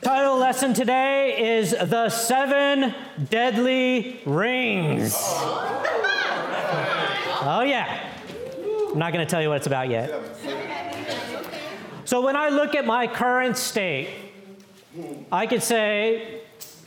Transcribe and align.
Title 0.00 0.38
lesson 0.38 0.72
today 0.72 1.58
is 1.58 1.72
The 1.72 2.08
Seven 2.08 2.94
Deadly 3.28 4.20
Rings. 4.24 5.14
Oh, 7.44 7.62
yeah. 7.64 8.10
I'm 8.90 8.98
not 8.98 9.12
going 9.12 9.24
to 9.24 9.30
tell 9.30 9.42
you 9.42 9.50
what 9.50 9.58
it's 9.58 9.66
about 9.66 9.90
yet. 9.90 10.10
So, 12.06 12.22
when 12.22 12.36
I 12.36 12.48
look 12.48 12.74
at 12.74 12.86
my 12.86 13.06
current 13.06 13.56
state, 13.58 14.08
I 15.30 15.46
could 15.46 15.62
say 15.62 16.40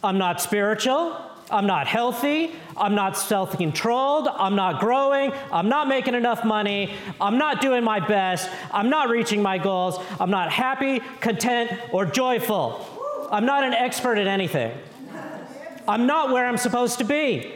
I'm 0.03 0.17
not 0.17 0.41
spiritual, 0.41 1.15
I'm 1.51 1.67
not 1.67 1.85
healthy, 1.87 2.53
I'm 2.75 2.95
not 2.95 3.17
self 3.17 3.55
controlled, 3.55 4.27
I'm 4.27 4.55
not 4.55 4.81
growing, 4.81 5.31
I'm 5.51 5.69
not 5.69 5.87
making 5.87 6.15
enough 6.15 6.43
money, 6.43 6.95
I'm 7.21 7.37
not 7.37 7.61
doing 7.61 7.83
my 7.83 7.99
best, 7.99 8.49
I'm 8.73 8.89
not 8.89 9.09
reaching 9.09 9.41
my 9.43 9.59
goals, 9.59 9.99
I'm 10.19 10.31
not 10.31 10.51
happy, 10.51 11.01
content, 11.21 11.71
or 11.91 12.05
joyful. 12.05 12.93
I'm 13.31 13.45
not 13.45 13.63
an 13.63 13.73
expert 13.73 14.17
at 14.17 14.27
anything. 14.27 14.75
I'm 15.87 16.07
not 16.07 16.31
where 16.31 16.45
I'm 16.45 16.57
supposed 16.57 16.97
to 16.99 17.03
be. 17.03 17.53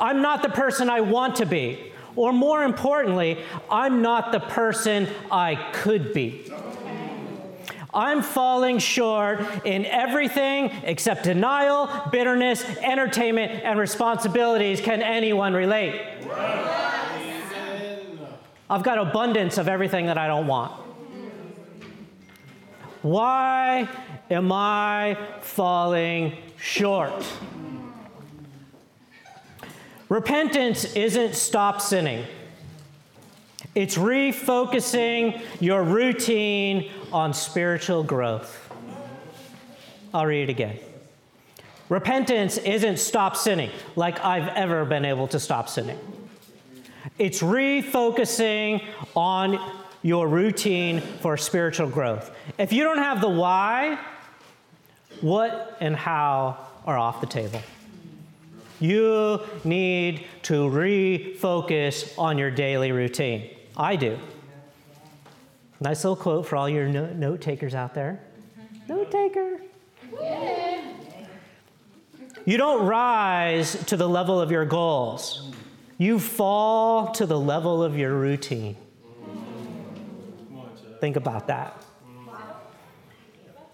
I'm 0.00 0.20
not 0.22 0.42
the 0.42 0.48
person 0.48 0.90
I 0.90 1.00
want 1.00 1.36
to 1.36 1.46
be. 1.46 1.92
Or 2.16 2.32
more 2.32 2.64
importantly, 2.64 3.38
I'm 3.70 4.02
not 4.02 4.32
the 4.32 4.40
person 4.40 5.08
I 5.30 5.54
could 5.72 6.12
be. 6.12 6.50
I'm 7.92 8.20
falling 8.20 8.78
short 8.78 9.40
in 9.64 9.86
everything 9.86 10.70
except 10.82 11.24
denial, 11.24 11.88
bitterness, 12.10 12.62
entertainment, 12.78 13.62
and 13.64 13.78
responsibilities. 13.78 14.80
Can 14.80 15.02
anyone 15.02 15.54
relate? 15.54 16.02
I've 18.68 18.82
got 18.82 18.98
abundance 18.98 19.58
of 19.58 19.68
everything 19.68 20.06
that 20.06 20.18
I 20.18 20.26
don't 20.26 20.46
want. 20.46 20.85
Why 23.06 23.88
am 24.32 24.50
I 24.50 25.16
falling 25.40 26.36
short? 26.56 27.24
Repentance 30.08 30.92
isn't 30.96 31.36
stop 31.36 31.80
sinning. 31.80 32.24
It's 33.76 33.96
refocusing 33.96 35.40
your 35.60 35.84
routine 35.84 36.90
on 37.12 37.32
spiritual 37.32 38.02
growth. 38.02 38.72
I'll 40.12 40.26
read 40.26 40.48
it 40.48 40.50
again. 40.50 40.76
Repentance 41.88 42.58
isn't 42.58 42.98
stop 42.98 43.36
sinning 43.36 43.70
like 43.94 44.24
I've 44.24 44.48
ever 44.48 44.84
been 44.84 45.04
able 45.04 45.28
to 45.28 45.38
stop 45.38 45.68
sinning. 45.68 46.00
It's 47.20 47.40
refocusing 47.40 48.82
on 49.14 49.60
your 50.06 50.28
routine 50.28 51.00
for 51.00 51.36
spiritual 51.36 51.88
growth. 51.88 52.30
If 52.58 52.72
you 52.72 52.84
don't 52.84 52.98
have 52.98 53.20
the 53.20 53.28
why, 53.28 53.98
what 55.20 55.76
and 55.80 55.96
how 55.96 56.58
are 56.86 56.96
off 56.96 57.20
the 57.20 57.26
table. 57.26 57.60
You 58.78 59.40
need 59.64 60.24
to 60.42 60.68
refocus 60.70 62.16
on 62.16 62.38
your 62.38 62.52
daily 62.52 62.92
routine. 62.92 63.50
I 63.76 63.96
do. 63.96 64.16
Nice 65.80 66.04
little 66.04 66.14
quote 66.14 66.46
for 66.46 66.54
all 66.54 66.68
your 66.68 66.86
note 66.86 67.40
takers 67.40 67.74
out 67.74 67.92
there. 67.92 68.20
Note 68.88 69.10
taker. 69.10 69.60
You 72.44 72.56
don't 72.56 72.86
rise 72.86 73.84
to 73.86 73.96
the 73.96 74.08
level 74.08 74.40
of 74.40 74.52
your 74.52 74.66
goals. 74.66 75.50
You 75.98 76.20
fall 76.20 77.10
to 77.14 77.26
the 77.26 77.40
level 77.40 77.82
of 77.82 77.98
your 77.98 78.14
routine. 78.14 78.76
Think 81.00 81.16
about 81.16 81.46
that. 81.48 81.82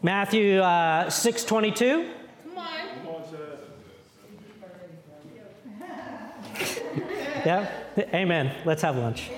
Matthew 0.03 0.59
uh, 0.61 1.07
6:22. 1.07 2.09
yeah? 7.45 7.71
Amen. 8.15 8.55
Let's 8.65 8.83
have 8.83 8.97
lunch. 8.97 9.31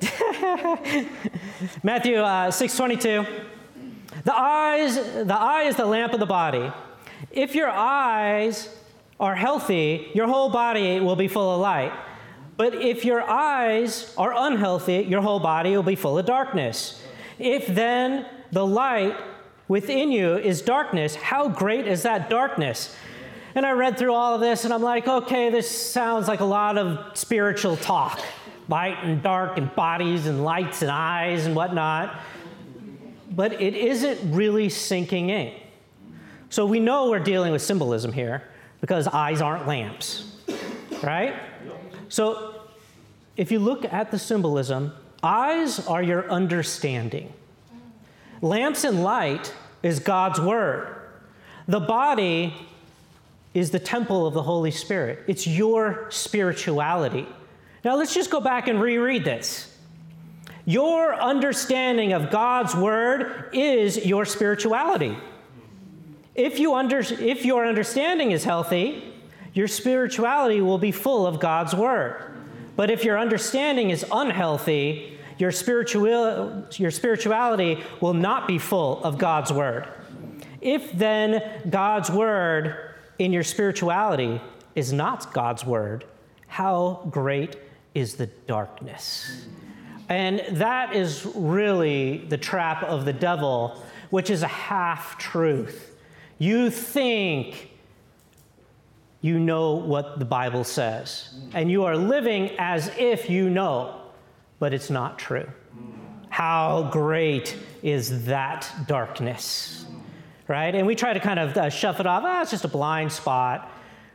Matthew 1.82 2.16
uh, 2.16 2.50
6:22. 2.50 3.26
The 4.24 4.34
eyes, 4.34 4.96
the 4.96 5.36
eye 5.36 5.62
is 5.64 5.76
the 5.76 5.86
lamp 5.86 6.12
of 6.12 6.20
the 6.20 6.26
body. 6.26 6.72
If 7.30 7.54
your 7.54 7.68
eyes 7.68 8.74
are 9.18 9.34
healthy, 9.34 10.10
your 10.14 10.26
whole 10.26 10.50
body 10.50 11.00
will 11.00 11.16
be 11.16 11.28
full 11.28 11.54
of 11.54 11.60
light. 11.60 11.92
But 12.60 12.74
if 12.74 13.06
your 13.06 13.22
eyes 13.22 14.12
are 14.18 14.34
unhealthy, 14.36 15.06
your 15.08 15.22
whole 15.22 15.40
body 15.40 15.74
will 15.74 15.82
be 15.82 15.94
full 15.94 16.18
of 16.18 16.26
darkness. 16.26 17.02
If 17.38 17.66
then 17.66 18.26
the 18.52 18.66
light 18.66 19.16
within 19.66 20.12
you 20.12 20.36
is 20.36 20.60
darkness, 20.60 21.14
how 21.14 21.48
great 21.48 21.86
is 21.86 22.02
that 22.02 22.28
darkness? 22.28 22.94
And 23.54 23.64
I 23.64 23.70
read 23.70 23.96
through 23.96 24.12
all 24.12 24.34
of 24.34 24.42
this 24.42 24.66
and 24.66 24.74
I'm 24.74 24.82
like, 24.82 25.08
okay, 25.08 25.48
this 25.48 25.70
sounds 25.70 26.28
like 26.28 26.40
a 26.40 26.44
lot 26.44 26.76
of 26.76 27.16
spiritual 27.16 27.76
talk 27.76 28.20
light 28.68 28.98
and 29.04 29.22
dark 29.22 29.56
and 29.56 29.74
bodies 29.74 30.26
and 30.26 30.44
lights 30.44 30.82
and 30.82 30.90
eyes 30.90 31.46
and 31.46 31.56
whatnot. 31.56 32.20
But 33.30 33.54
it 33.54 33.74
isn't 33.74 34.34
really 34.34 34.68
sinking 34.68 35.30
in. 35.30 35.54
So 36.50 36.66
we 36.66 36.78
know 36.78 37.08
we're 37.08 37.20
dealing 37.20 37.52
with 37.52 37.62
symbolism 37.62 38.12
here 38.12 38.42
because 38.82 39.06
eyes 39.06 39.40
aren't 39.40 39.66
lamps, 39.66 40.30
right? 41.02 41.36
So 42.10 42.54
if 43.36 43.50
you 43.50 43.58
look 43.58 43.84
at 43.86 44.10
the 44.10 44.18
symbolism, 44.18 44.92
eyes 45.22 45.86
are 45.86 46.02
your 46.02 46.30
understanding. 46.30 47.32
Lamps 48.42 48.84
and 48.84 49.02
light 49.02 49.54
is 49.82 50.00
God's 50.00 50.40
word. 50.40 50.94
The 51.66 51.80
body 51.80 52.52
is 53.54 53.70
the 53.70 53.78
temple 53.78 54.26
of 54.26 54.34
the 54.34 54.42
Holy 54.42 54.70
Spirit, 54.70 55.20
it's 55.26 55.46
your 55.46 56.06
spirituality. 56.10 57.26
Now 57.84 57.96
let's 57.96 58.12
just 58.12 58.30
go 58.30 58.40
back 58.40 58.68
and 58.68 58.80
reread 58.80 59.24
this. 59.24 59.74
Your 60.66 61.14
understanding 61.14 62.12
of 62.12 62.30
God's 62.30 62.74
word 62.74 63.48
is 63.52 64.04
your 64.04 64.24
spirituality. 64.26 65.16
If, 66.34 66.58
you 66.58 66.74
under, 66.74 66.98
if 66.98 67.44
your 67.44 67.66
understanding 67.66 68.32
is 68.32 68.44
healthy, 68.44 69.09
your 69.52 69.68
spirituality 69.68 70.60
will 70.60 70.78
be 70.78 70.92
full 70.92 71.26
of 71.26 71.40
God's 71.40 71.74
word. 71.74 72.22
But 72.76 72.90
if 72.90 73.04
your 73.04 73.18
understanding 73.18 73.90
is 73.90 74.04
unhealthy, 74.10 75.18
your, 75.38 75.52
spiritual, 75.52 76.66
your 76.74 76.90
spirituality 76.90 77.82
will 78.00 78.14
not 78.14 78.46
be 78.46 78.58
full 78.58 79.02
of 79.02 79.18
God's 79.18 79.52
word. 79.52 79.88
If 80.60 80.92
then 80.92 81.42
God's 81.68 82.10
word 82.10 82.94
in 83.18 83.32
your 83.32 83.42
spirituality 83.42 84.40
is 84.74 84.92
not 84.92 85.32
God's 85.32 85.64
word, 85.64 86.04
how 86.46 87.06
great 87.10 87.56
is 87.94 88.14
the 88.14 88.26
darkness. 88.26 89.46
And 90.08 90.42
that 90.50 90.94
is 90.94 91.26
really 91.34 92.18
the 92.28 92.36
trap 92.36 92.82
of 92.82 93.04
the 93.04 93.12
devil, 93.12 93.82
which 94.10 94.28
is 94.28 94.42
a 94.42 94.48
half 94.48 95.18
truth. 95.18 95.96
You 96.38 96.70
think 96.70 97.69
you 99.20 99.38
know 99.38 99.74
what 99.74 100.18
the 100.18 100.24
Bible 100.24 100.64
says, 100.64 101.34
and 101.52 101.70
you 101.70 101.84
are 101.84 101.96
living 101.96 102.50
as 102.58 102.90
if 102.98 103.28
you 103.28 103.50
know, 103.50 104.00
but 104.58 104.72
it's 104.72 104.90
not 104.90 105.18
true. 105.18 105.48
How 106.28 106.88
great 106.92 107.56
is 107.82 108.24
that 108.26 108.70
darkness? 108.86 109.84
Right? 110.48 110.74
And 110.74 110.86
we 110.86 110.94
try 110.94 111.12
to 111.12 111.20
kind 111.20 111.38
of 111.38 111.56
uh, 111.56 111.70
shove 111.70 112.00
it 112.00 112.06
off. 112.06 112.22
Ah, 112.24 112.42
it's 112.42 112.50
just 112.50 112.64
a 112.64 112.68
blind 112.68 113.12
spot. 113.12 113.70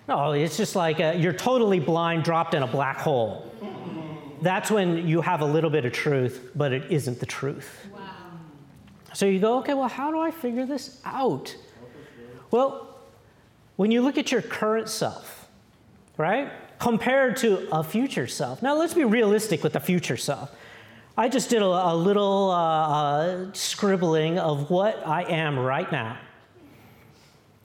No, 0.07 0.31
it's 0.31 0.57
just 0.57 0.75
like 0.75 0.99
a, 0.99 1.15
you're 1.15 1.33
totally 1.33 1.79
blind, 1.79 2.23
dropped 2.23 2.53
in 2.53 2.63
a 2.63 2.67
black 2.67 2.97
hole 2.97 3.51
that's 4.45 4.69
when 4.69 5.07
you 5.07 5.21
have 5.21 5.41
a 5.41 5.45
little 5.45 5.71
bit 5.71 5.85
of 5.85 5.91
truth, 5.93 6.51
but 6.55 6.71
it 6.71 6.91
isn't 6.91 7.19
the 7.19 7.25
truth. 7.25 7.87
Wow. 7.91 8.01
So 9.13 9.25
you 9.25 9.39
go, 9.39 9.57
okay, 9.59 9.73
well, 9.73 9.87
how 9.87 10.11
do 10.11 10.19
I 10.19 10.29
figure 10.29 10.65
this 10.67 11.01
out? 11.03 11.55
Well, 12.51 12.94
when 13.75 13.91
you 13.91 14.01
look 14.01 14.17
at 14.17 14.31
your 14.31 14.41
current 14.41 14.89
self, 14.89 15.47
right, 16.17 16.51
compared 16.79 17.37
to 17.37 17.67
a 17.71 17.83
future 17.83 18.27
self. 18.27 18.61
Now, 18.61 18.75
let's 18.75 18.93
be 18.93 19.03
realistic 19.03 19.63
with 19.63 19.73
the 19.73 19.79
future 19.79 20.17
self. 20.17 20.51
I 21.17 21.29
just 21.29 21.49
did 21.49 21.61
a, 21.61 21.65
a 21.65 21.95
little 21.95 22.51
uh, 22.51 22.89
uh, 22.89 23.53
scribbling 23.53 24.37
of 24.37 24.69
what 24.69 25.05
I 25.07 25.23
am 25.23 25.57
right 25.57 25.89
now. 25.91 26.17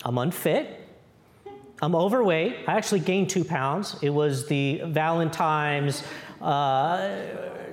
I'm 0.04 0.18
unfit. 0.18 0.76
I'm 1.82 1.94
overweight. 1.94 2.56
I 2.68 2.74
actually 2.74 3.00
gained 3.00 3.30
two 3.30 3.44
pounds. 3.44 3.96
It 4.02 4.10
was 4.10 4.46
the 4.46 4.82
Valentine's 4.84 6.04
uh, 6.40 7.22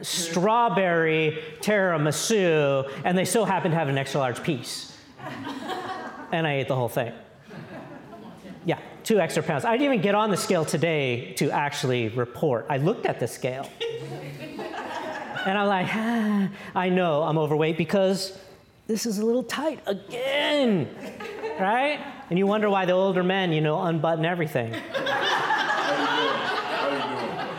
strawberry 0.01 1.43
tiramisu, 1.59 2.91
and 3.03 3.17
they 3.17 3.25
so 3.25 3.45
happened 3.45 3.73
to 3.73 3.77
have 3.77 3.89
an 3.89 3.97
extra 3.97 4.19
large 4.19 4.41
piece. 4.43 4.97
and 6.31 6.47
I 6.47 6.53
ate 6.53 6.67
the 6.67 6.75
whole 6.75 6.89
thing. 6.89 7.13
Two 9.07 9.21
extra 9.21 9.41
pounds. 9.41 9.63
I 9.63 9.71
didn't 9.71 9.85
even 9.85 10.01
get 10.01 10.15
on 10.15 10.31
the 10.31 10.35
scale 10.35 10.65
today 10.65 11.31
to 11.35 11.49
actually 11.49 12.09
report. 12.09 12.65
I 12.67 12.75
looked 12.75 13.05
at 13.05 13.21
the 13.21 13.27
scale. 13.29 13.69
and 15.45 15.57
I'm 15.57 15.67
like, 15.69 15.87
ah, 15.91 16.49
I 16.75 16.89
know 16.89 17.23
I'm 17.23 17.37
overweight 17.37 17.77
because 17.77 18.37
this 18.85 19.05
is 19.05 19.19
a 19.19 19.25
little 19.25 19.43
tight 19.43 19.79
again, 19.87 20.89
right? 21.57 22.01
And 22.29 22.37
you 22.37 22.47
wonder 22.47 22.69
why 22.69 22.83
the 22.83 22.91
older 22.91 23.23
men, 23.23 23.53
you 23.53 23.61
know, 23.61 23.81
unbutton 23.81 24.25
everything. 24.25 24.73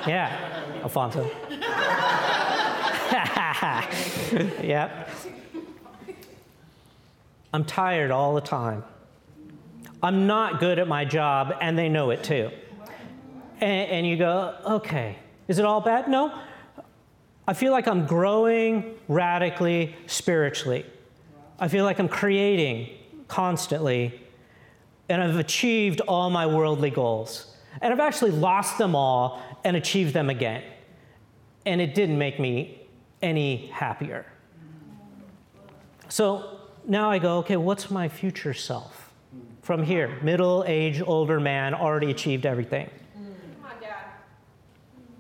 Yeah, 0.07 0.83
Alfonso. 0.83 1.25
yep. 4.63 5.09
I'm 7.55 7.65
tired 7.65 8.11
all 8.11 8.35
the 8.35 8.43
time. 8.43 8.85
I'm 10.03 10.27
not 10.27 10.61
good 10.61 10.79
at 10.79 10.87
my 10.87 11.05
job, 11.05 11.57
and 11.61 11.77
they 11.77 11.89
know 11.89 12.11
it 12.11 12.23
too. 12.23 12.51
And, 13.61 13.91
and, 13.91 14.07
you 14.07 14.17
go, 14.17 14.55
okay, 14.65 15.17
is 15.49 15.59
it 15.59 15.65
all 15.65 15.81
bad? 15.81 16.09
No. 16.09 16.39
I 17.49 17.55
feel 17.55 17.73
like 17.73 17.89
I'm 17.89 18.07
growing 18.07 18.95
radically 19.09 19.97
spiritually. 20.07 20.87
I 21.59 21.67
feel 21.67 21.85
like 21.85 21.99
I'm 21.99 22.09
creating 22.09 22.91
constantly, 23.27 24.21
and 25.09 25.21
I've 25.21 25.39
achieved 25.39 26.01
all 26.03 26.31
my 26.31 26.47
worldly 26.47 26.91
goals. 26.91 27.57
And 27.81 27.93
I've 27.93 28.01
actually 28.01 28.31
lost 28.31 28.79
them 28.79 28.95
all 28.95 29.43
and 29.65 29.77
achieved 29.77 30.15
them 30.15 30.31
again. 30.31 30.63
And 31.67 31.81
it 31.81 31.95
didn't 31.95 32.19
make 32.19 32.39
me 32.39 32.87
any 33.21 33.67
happier. 33.67 34.27
So 36.09 36.61
now 36.87 37.11
I 37.11 37.19
go, 37.19 37.39
okay, 37.39 37.57
what's 37.57 37.91
my 37.91 38.09
future 38.09 38.55
self? 38.55 39.08
From 39.69 39.83
here, 39.83 40.19
middle 40.23 40.65
aged, 40.67 41.03
older 41.07 41.39
man, 41.39 41.75
already 41.75 42.11
achieved 42.11 42.47
everything. 42.47 42.89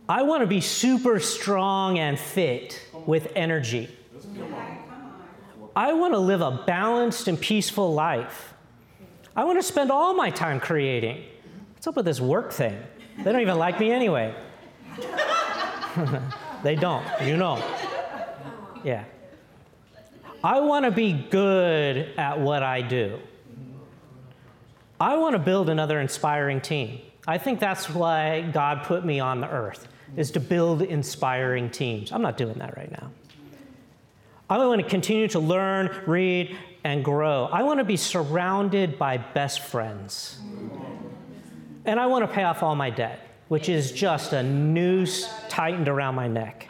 I 0.09 0.23
want 0.23 0.41
to 0.41 0.47
be 0.47 0.63
super 0.63 1.21
strong 1.21 1.99
and 1.99 2.19
fit 2.19 2.83
with 3.05 3.31
energy. 3.37 3.95
I 5.77 5.93
want 5.93 6.15
to 6.15 6.19
live 6.19 6.41
a 6.41 6.63
balanced 6.67 7.29
and 7.29 7.39
peaceful 7.39 7.93
life. 7.93 8.55
I 9.37 9.45
want 9.45 9.59
to 9.59 9.63
spend 9.63 9.91
all 9.91 10.15
my 10.15 10.31
time 10.31 10.61
creating. 10.61 11.25
What's 11.75 11.87
up 11.87 11.97
with 11.97 12.07
this 12.07 12.19
work 12.19 12.51
thing? 12.51 12.83
They 13.19 13.31
don't 13.31 13.43
even 13.43 13.59
like 13.59 13.79
me 13.79 13.93
anyway. 13.93 14.35
they 16.63 16.75
don't, 16.75 17.05
you 17.23 17.37
know. 17.37 17.63
Yeah. 18.83 19.05
I 20.43 20.61
want 20.61 20.87
to 20.87 20.91
be 20.91 21.13
good 21.13 22.15
at 22.17 22.41
what 22.41 22.63
I 22.63 22.81
do. 22.81 23.21
I 25.01 25.17
want 25.17 25.35
to 25.35 25.39
build 25.39 25.71
another 25.71 26.01
inspiring 26.01 26.61
team. 26.61 27.01
I 27.27 27.39
think 27.39 27.61
that's 27.61 27.89
why 27.89 28.43
God 28.53 28.83
put 28.85 29.05
me 29.05 29.21
on 29.21 29.41
the 29.41 29.49
earth, 29.49 29.87
is 30.17 30.31
to 30.33 30.41
build 30.41 30.83
inspiring 30.83 31.71
teams. 31.71 32.11
I'm 32.11 32.23
not 32.23 32.37
doing 32.37 32.59
that 32.59 32.77
right 32.77 32.91
now. 32.91 33.11
I 34.51 34.57
want 34.65 34.81
to 34.83 34.89
continue 34.89 35.29
to 35.29 35.39
learn, 35.39 35.95
read, 36.07 36.57
and 36.83 37.05
grow. 37.05 37.45
I 37.53 37.63
want 37.63 37.79
to 37.79 37.85
be 37.85 37.97
surrounded 37.97 38.99
by 38.99 39.19
best 39.19 39.61
friends. 39.61 40.39
And 41.85 42.01
I 42.01 42.07
want 42.07 42.27
to 42.27 42.35
pay 42.35 42.45
off 42.45 42.63
all 42.63 42.75
my 42.75 42.91
debt, 42.91 43.21
which 43.49 43.69
is 43.69 43.93
just 43.93 44.33
a 44.33 44.43
noose 44.43 45.29
tightened 45.49 45.89
around 45.89 46.15
my 46.15 46.29
neck. 46.29 46.69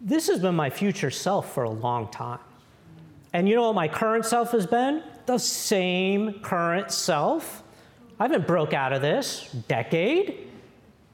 This 0.00 0.28
has 0.28 0.38
been 0.40 0.54
my 0.54 0.70
future 0.70 1.10
self 1.10 1.52
for 1.52 1.64
a 1.64 1.70
long 1.70 2.08
time. 2.08 2.40
And 3.32 3.48
you 3.48 3.54
know 3.54 3.62
what 3.62 3.74
my 3.74 3.88
current 3.88 4.26
self 4.26 4.50
has 4.52 4.66
been? 4.66 5.02
The 5.26 5.38
same 5.38 6.40
current 6.40 6.90
self. 6.90 7.62
I 8.20 8.24
haven't 8.24 8.46
broke 8.46 8.74
out 8.74 8.92
of 8.92 9.02
this 9.02 9.50
decade, 9.68 10.48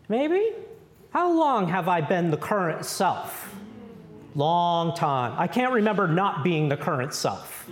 maybe. 0.09 0.51
How 1.11 1.33
long 1.33 1.69
have 1.69 1.89
I 1.89 2.01
been 2.01 2.31
the 2.31 2.37
current 2.37 2.85
self? 2.85 3.55
Long 4.35 4.95
time. 4.95 5.35
I 5.39 5.47
can't 5.47 5.73
remember 5.73 6.07
not 6.07 6.45
being 6.45 6.69
the 6.69 6.77
current 6.77 7.15
self. 7.15 7.71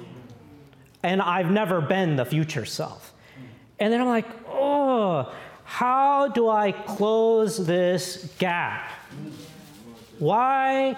And 1.03 1.21
I've 1.21 1.51
never 1.51 1.81
been 1.81 2.17
the 2.17 2.25
future 2.25 2.65
self. 2.65 3.13
And 3.79 3.93
then 3.93 4.01
I'm 4.01 4.09
like, 4.09 4.27
oh, 4.49 5.33
how 5.65 6.29
do 6.29 6.49
I 6.49 6.73
close 6.73 7.65
this 7.67 8.35
gap? 8.39 8.91
Why 10.19 10.97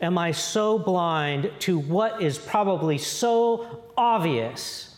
am 0.00 0.18
I 0.18 0.32
so 0.32 0.78
blind 0.78 1.50
to 1.60 1.78
what 1.78 2.22
is 2.22 2.38
probably 2.38 2.98
so 2.98 3.84
obvious? 3.96 4.96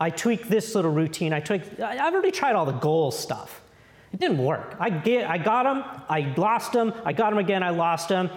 I 0.00 0.10
tweak 0.10 0.48
this 0.48 0.74
little 0.74 0.90
routine. 0.90 1.32
I 1.32 1.40
tweak, 1.40 1.78
I've 1.80 2.12
already 2.12 2.32
tried 2.32 2.56
all 2.56 2.66
the 2.66 2.72
goal 2.72 3.10
stuff. 3.10 3.60
It 4.12 4.20
didn't 4.20 4.38
work. 4.38 4.76
I, 4.78 4.90
get, 4.90 5.28
I 5.30 5.38
got 5.38 5.62
them, 5.62 5.84
I 6.08 6.34
lost 6.36 6.72
them, 6.72 6.92
I 7.04 7.12
got 7.12 7.30
them 7.30 7.38
again, 7.38 7.62
I 7.62 7.70
lost 7.70 8.08
them. 8.08 8.30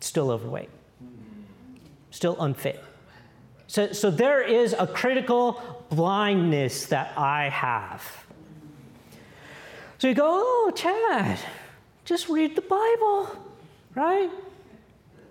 Still 0.00 0.30
overweight, 0.30 0.68
still 2.10 2.40
unfit. 2.40 2.84
So, 3.66 3.92
so 3.92 4.10
there 4.10 4.42
is 4.42 4.74
a 4.78 4.86
critical 4.86 5.84
blindness 5.90 6.86
that 6.86 7.12
I 7.18 7.48
have. 7.48 8.26
So 9.98 10.08
you 10.08 10.14
go, 10.14 10.24
oh, 10.26 10.72
Chad, 10.74 11.38
just 12.04 12.28
read 12.28 12.54
the 12.54 12.62
Bible, 12.62 13.28
right? 13.96 14.30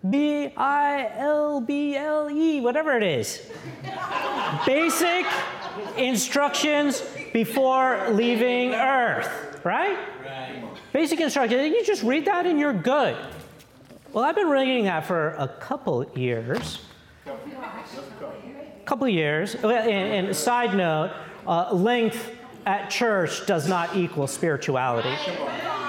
B 0.09 0.51
I 0.56 1.12
L 1.18 1.62
B 1.62 1.95
L 1.95 2.30
E, 2.30 2.62
whatever 2.62 2.95
it 2.98 3.04
is. 3.04 3.42
Basic 4.65 5.25
instructions 5.98 7.04
before 7.33 8.09
leaving 8.09 8.74
Earth, 8.74 9.59
right? 9.63 9.98
right? 10.24 10.63
Basic 10.94 11.19
instructions. 11.19 11.75
You 11.75 11.83
just 11.86 12.04
read 12.04 12.25
that 12.25 12.45
and 12.45 12.59
you're 12.59 12.74
good. 12.74 13.18
Well, 14.13 14.24
I've 14.24 14.36
been 14.36 14.50
reading 14.50 14.86
that 14.86 15.06
for 15.06 15.30
a 15.31 15.48
couple 15.48 16.09
years. 16.15 16.80
Couple 18.86 19.09
years. 19.09 19.56
And, 19.56 20.27
and 20.27 20.36
side 20.36 20.75
note, 20.75 21.12
uh, 21.45 21.74
length 21.74 22.31
at 22.67 22.89
church 22.89 23.45
does 23.45 23.65
not 23.67 23.95
equal 23.95 24.27
spirituality. 24.27 25.15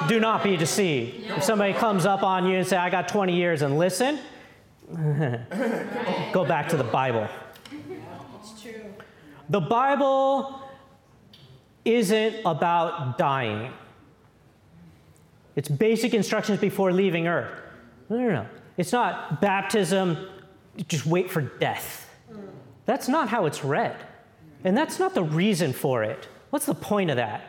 Do 0.06 0.20
not 0.20 0.44
be 0.44 0.56
deceived. 0.56 1.28
If 1.36 1.42
somebody 1.42 1.72
comes 1.75 2.06
up 2.06 2.22
on 2.22 2.46
you 2.46 2.56
and 2.56 2.66
say, 2.66 2.76
"I 2.76 2.88
got 2.88 3.08
20 3.08 3.34
years," 3.34 3.62
and 3.62 3.76
listen, 3.76 4.20
go 6.32 6.44
back 6.44 6.69
to 6.69 6.76
the 6.76 6.84
Bible. 6.84 7.28
The 9.50 9.60
Bible 9.60 10.62
isn't 11.84 12.36
about 12.46 13.19
dying. 13.19 13.72
It's 15.56 15.69
basic 15.69 16.14
instructions 16.14 16.60
before 16.60 16.93
leaving 16.93 17.26
earth. 17.26 17.50
No, 18.08 18.19
no, 18.19 18.29
no. 18.29 18.46
It's 18.76 18.93
not 18.93 19.41
baptism, 19.41 20.29
just 20.86 21.06
wait 21.06 21.29
for 21.29 21.41
death. 21.41 22.08
That's 22.84 23.08
not 23.08 23.29
how 23.29 23.46
it's 23.46 23.64
read. 23.64 23.96
And 24.62 24.76
that's 24.76 25.00
not 25.00 25.14
the 25.14 25.24
reason 25.24 25.72
for 25.72 26.05
it. 26.05 26.29
What's 26.50 26.67
the 26.67 26.74
point 26.74 27.10
of 27.10 27.17
that? 27.17 27.44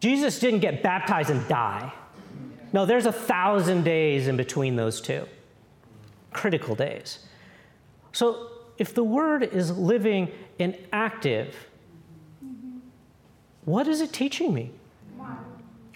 Jesus 0.00 0.38
didn't 0.38 0.60
get 0.60 0.82
baptized 0.82 1.30
and 1.30 1.46
die. 1.48 1.92
No, 2.72 2.86
there's 2.86 3.06
a 3.06 3.12
thousand 3.12 3.84
days 3.84 4.28
in 4.28 4.36
between 4.36 4.76
those 4.76 5.00
two 5.00 5.26
critical 6.32 6.74
days. 6.74 7.20
So 8.12 8.48
if 8.78 8.94
the 8.94 9.04
word 9.04 9.42
is 9.42 9.76
living 9.76 10.30
and 10.58 10.76
active, 10.92 11.54
what 13.64 13.88
is 13.88 14.00
it 14.00 14.12
teaching 14.12 14.52
me? 14.52 14.70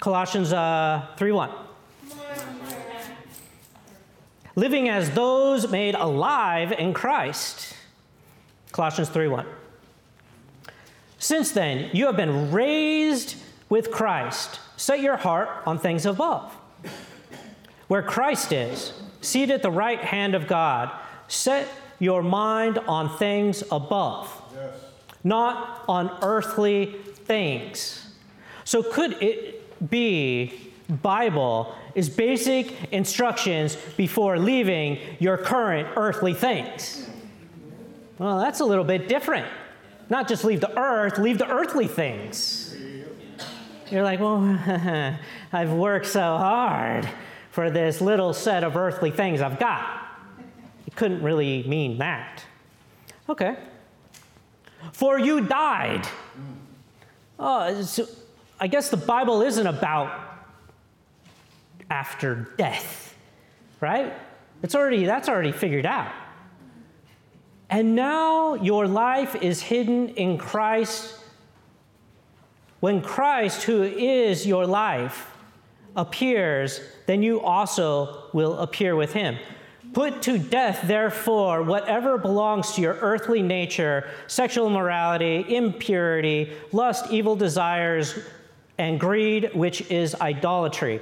Colossians 0.01 0.53
uh, 0.53 1.07
3 1.19 1.33
1. 1.33 1.51
Living 4.57 4.89
as 4.89 5.11
those 5.11 5.71
made 5.71 5.95
alive 5.95 6.73
in 6.73 6.93
Christ. 6.93 7.75
Colossians 8.73 9.09
3 9.11 9.29
1. 9.29 9.47
Since 11.21 11.53
then, 11.53 11.91
you 11.93 12.07
have 12.07 12.17
been 12.17 12.51
raised 12.51 13.37
with 13.69 13.91
Christ. 13.91 14.59
Set 14.79 15.01
your 15.01 15.19
heart 15.19 15.51
on 15.67 15.79
things 15.79 16.07
above, 16.07 16.51
where 17.89 18.03
Christ 18.03 18.53
is, 18.53 18.95
seated 19.21 19.57
at 19.57 19.63
the 19.63 19.71
right 19.71 20.01
hand 20.01 20.35
of 20.35 20.47
God. 20.47 20.91
Set 21.29 21.69
your 21.99 22.23
mind 22.23 22.79
on 22.79 23.19
things 23.19 23.63
above, 23.71 24.33
yes. 24.55 24.75
not 25.23 25.85
on 25.87 26.11
earthly 26.23 26.97
things. 27.27 28.15
So, 28.65 28.83
could 28.83 29.23
it 29.23 29.91
be 29.91 30.73
Bible 31.03 31.75
is 31.95 32.09
basic 32.09 32.95
instructions 32.95 33.77
before 33.99 34.39
leaving 34.39 34.99
your 35.19 35.37
current 35.37 35.87
earthly 35.97 36.33
things? 36.33 37.07
Well, 38.17 38.39
that's 38.39 38.61
a 38.61 38.65
little 38.65 38.85
bit 38.85 39.07
different. 39.07 39.47
Not 40.11 40.27
just 40.27 40.45
leave 40.45 40.61
the 40.61 40.77
earth, 40.79 41.19
leave 41.19 41.39
the 41.39 41.49
earthly 41.49 41.87
things. 41.87 42.77
You're 43.91 44.03
like, 44.03 44.21
well, 44.21 44.39
I've 45.53 45.73
worked 45.73 46.07
so 46.07 46.21
hard 46.21 47.09
for 47.53 47.71
this 47.71 48.01
little 48.01 48.33
set 48.33 48.65
of 48.65 48.77
earthly 48.77 49.11
things 49.11 49.41
I've 49.41 49.59
got. 49.59 50.09
It 50.87 50.97
couldn't 50.97 51.23
really 51.23 51.63
mean 51.63 51.99
that. 51.99 52.45
Okay. 53.29 53.57
For 54.93 55.19
you 55.19 55.43
died. 55.43 56.07
Oh, 57.39 57.83
so 57.83 58.07
I 58.59 58.67
guess 58.67 58.91
the 58.91 58.97
Bible 58.97 59.43
isn't 59.43 59.67
about 59.67 60.13
after 61.89 62.51
death, 62.57 63.17
right? 63.81 64.13
It's 64.63 64.75
already, 64.75 65.05
that's 65.05 65.29
already 65.29 65.53
figured 65.53 65.87
out. 65.87 66.13
And 67.71 67.95
now 67.95 68.55
your 68.55 68.89
life 68.89 69.37
is 69.37 69.63
hidden 69.63 70.09
in 70.11 70.39
Christ. 70.39 71.15
When 72.81 73.01
Christ, 73.01 73.63
who 73.63 73.83
is 73.83 74.45
your 74.45 74.67
life, 74.67 75.31
appears, 75.97 76.81
then 77.07 77.23
you 77.23 77.41
also 77.41 78.25
will 78.33 78.59
appear 78.59 78.97
with 78.97 79.13
him. 79.13 79.37
Put 79.93 80.23
to 80.23 80.39
death, 80.39 80.83
therefore, 80.85 81.63
whatever 81.63 82.19
belongs 82.19 82.73
to 82.73 82.81
your 82.81 82.95
earthly 83.01 83.43
nature 83.43 84.09
sexual 84.27 84.67
immorality, 84.69 85.55
impurity, 85.55 86.53
lust, 86.73 87.11
evil 87.11 87.37
desires, 87.37 88.19
and 88.79 88.99
greed, 88.99 89.51
which 89.53 89.83
is 89.91 90.15
idolatry. 90.17 91.01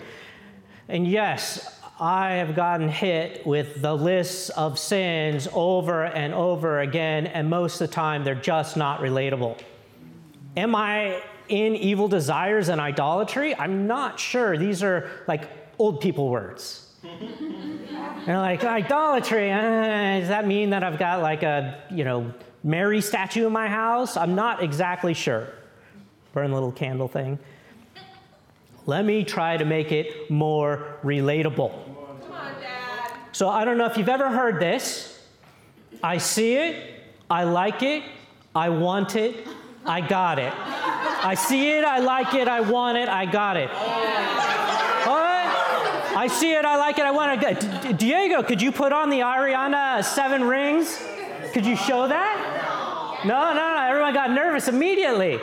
And 0.88 1.06
yes, 1.06 1.77
I 2.00 2.35
have 2.35 2.55
gotten 2.55 2.88
hit 2.88 3.45
with 3.45 3.83
the 3.83 3.93
lists 3.93 4.50
of 4.50 4.78
sins 4.78 5.49
over 5.52 6.05
and 6.05 6.33
over 6.33 6.81
again, 6.81 7.26
and 7.26 7.50
most 7.50 7.81
of 7.81 7.88
the 7.88 7.95
time 7.95 8.23
they're 8.23 8.37
just 8.37 8.76
not 8.76 9.00
relatable. 9.00 9.59
Am 10.57 10.76
I 10.76 11.21
in 11.49 11.75
evil 11.75 12.07
desires 12.07 12.69
and 12.69 12.81
idolatry? 12.81 13.55
I'm 13.57 13.88
not 13.88 14.21
sure. 14.21 14.57
These 14.57 14.85
are 14.85 15.11
like 15.26 15.49
old 15.78 16.00
people 16.00 16.28
words. 16.28 16.85
and 17.02 18.26
like 18.26 18.62
idolatry, 18.62 19.50
uh, 19.50 19.61
does 20.21 20.28
that 20.28 20.47
mean 20.47 20.71
that 20.71 20.85
I've 20.85 20.99
got 21.00 21.21
like 21.21 21.43
a, 21.43 21.83
you 21.90 22.05
know, 22.05 22.33
Mary 22.62 23.00
statue 23.00 23.47
in 23.47 23.52
my 23.52 23.67
house? 23.67 24.17
I'm 24.17 24.37
not 24.37 24.62
exactly 24.62 25.14
sure. 25.14 25.49
Burn 26.33 26.50
the 26.50 26.55
little 26.55 26.73
candle 26.73 27.09
thing. 27.09 27.40
Let 28.88 29.04
me 29.04 29.23
try 29.23 29.59
to 29.59 29.66
make 29.66 29.92
it 29.92 30.30
more 30.30 30.97
relatable. 31.04 31.71
Come 31.71 32.33
on, 32.33 32.59
Dad. 32.59 33.12
So 33.33 33.50
I 33.50 33.66
don't 33.66 33.76
know 33.76 33.85
if 33.85 33.99
you've 33.99 34.09
ever 34.09 34.30
heard 34.30 34.61
this. 34.61 35.23
I 36.02 36.16
see 36.16 36.54
it, 36.54 36.95
I 37.28 37.45
like 37.45 37.83
it, 37.83 38.02
I 38.54 38.71
want 38.71 39.14
it, 39.14 39.47
I 39.85 40.00
got 40.00 40.38
it. 40.38 40.54
I 40.57 41.35
see 41.35 41.73
it, 41.73 41.85
I 41.85 41.99
like 41.99 42.33
it, 42.33 42.49
I 42.49 42.62
want 42.62 42.97
it, 42.97 43.11
I 43.11 43.26
got 43.26 43.59
it. 43.59 43.68
What? 43.68 45.18
I 46.16 46.26
see 46.26 46.54
it, 46.54 46.64
I 46.64 46.78
like 46.78 46.99
it, 46.99 47.04
I 47.04 47.11
want 47.11 47.42
it. 47.42 47.99
Diego, 47.99 48.42
could 48.42 48.62
you 48.62 48.73
put 48.73 48.95
on 48.95 49.11
the 49.11 49.21
Ariana 49.21 50.02
seven 50.02 50.45
rings? 50.45 50.99
Could 51.52 51.66
you 51.66 51.76
show 51.76 52.09
that? 52.09 53.21
No, 53.26 53.52
no, 53.52 53.54
no. 53.54 53.87
Everyone 53.87 54.14
got 54.14 54.30
nervous 54.30 54.66
immediately. 54.66 55.38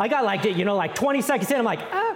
I 0.00 0.08
got 0.08 0.24
like, 0.24 0.44
you 0.44 0.64
know, 0.64 0.74
like 0.74 0.94
20 0.94 1.20
seconds 1.20 1.50
in, 1.50 1.58
I'm 1.58 1.66
like, 1.66 1.80
ah 1.92 2.07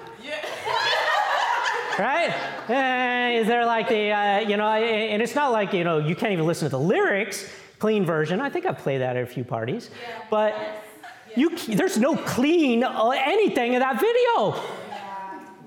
right? 1.98 2.32
And 2.68 3.36
is 3.36 3.46
there 3.46 3.64
like 3.66 3.88
the, 3.88 4.10
uh, 4.10 4.40
you 4.40 4.56
know, 4.56 4.66
and 4.66 5.22
it's 5.22 5.34
not 5.34 5.52
like, 5.52 5.72
you 5.72 5.84
know, 5.84 5.98
you 5.98 6.14
can't 6.14 6.32
even 6.32 6.46
listen 6.46 6.66
to 6.66 6.70
the 6.70 6.78
lyrics, 6.78 7.48
clean 7.78 8.04
version. 8.04 8.40
I 8.40 8.50
think 8.50 8.66
I've 8.66 8.78
played 8.78 9.00
that 9.00 9.16
at 9.16 9.22
a 9.22 9.26
few 9.26 9.44
parties. 9.44 9.90
But 10.30 10.54
you, 11.36 11.56
there's 11.56 11.98
no 11.98 12.16
clean 12.16 12.84
uh, 12.84 13.10
anything 13.10 13.74
in 13.74 13.80
that 13.80 14.00
video. 14.00 14.60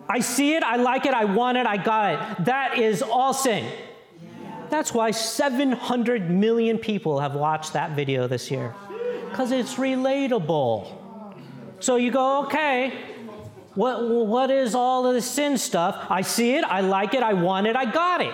I 0.08 0.20
see 0.20 0.56
it, 0.56 0.64
I 0.64 0.76
like 0.76 1.06
it, 1.06 1.14
I 1.14 1.26
want 1.26 1.58
it, 1.58 1.66
I 1.66 1.78
got 1.78 2.14
it. 2.14 2.46
That 2.46 2.78
is 2.78 3.02
all 3.02 3.34
sin. 3.34 3.72
That's 4.70 4.94
why 4.94 5.12
700 5.12 6.30
million 6.30 6.78
people 6.78 7.20
have 7.20 7.34
watched 7.34 7.74
that 7.74 7.92
video 7.92 8.28
this 8.28 8.52
year. 8.52 8.74
Because 9.30 9.52
it's 9.52 9.76
relatable. 9.76 10.94
So 11.80 11.96
you 11.98 12.12
go, 12.12 12.46
okay, 12.46 12.94
what, 13.76 14.10
what 14.10 14.50
is 14.50 14.74
all 14.74 15.06
of 15.06 15.14
the 15.14 15.22
sin 15.22 15.58
stuff? 15.58 16.08
I 16.10 16.22
see 16.22 16.56
it, 16.56 16.64
I 16.64 16.82
like 16.82 17.14
it, 17.14 17.22
I 17.22 17.34
want 17.34 17.68
it, 17.68 17.76
I 17.76 17.86
got 17.86 18.22
it. 18.22 18.34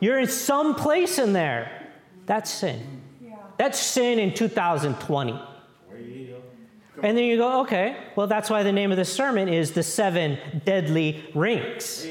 You're 0.00 0.18
in 0.18 0.28
some 0.28 0.74
place 0.74 1.18
in 1.18 1.32
there. 1.32 1.90
That's 2.26 2.50
sin. 2.50 3.02
That's 3.56 3.78
sin 3.78 4.18
in 4.18 4.34
2020. 4.34 5.40
And 7.02 7.16
then 7.16 7.24
you 7.24 7.36
go, 7.36 7.60
okay, 7.60 7.96
well, 8.16 8.26
that's 8.26 8.48
why 8.48 8.62
the 8.62 8.72
name 8.72 8.90
of 8.90 8.96
the 8.96 9.04
sermon 9.04 9.48
is 9.48 9.72
The 9.72 9.82
Seven 9.82 10.38
Deadly 10.64 11.24
Rings. 11.34 12.06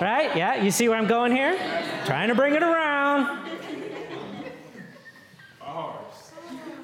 Right? 0.00 0.34
Yeah, 0.36 0.62
you 0.62 0.70
see 0.70 0.88
where 0.88 0.98
I'm 0.98 1.06
going 1.06 1.32
here? 1.32 1.58
Trying 2.04 2.28
to 2.28 2.34
bring 2.34 2.54
it 2.54 2.62
around. 2.62 3.46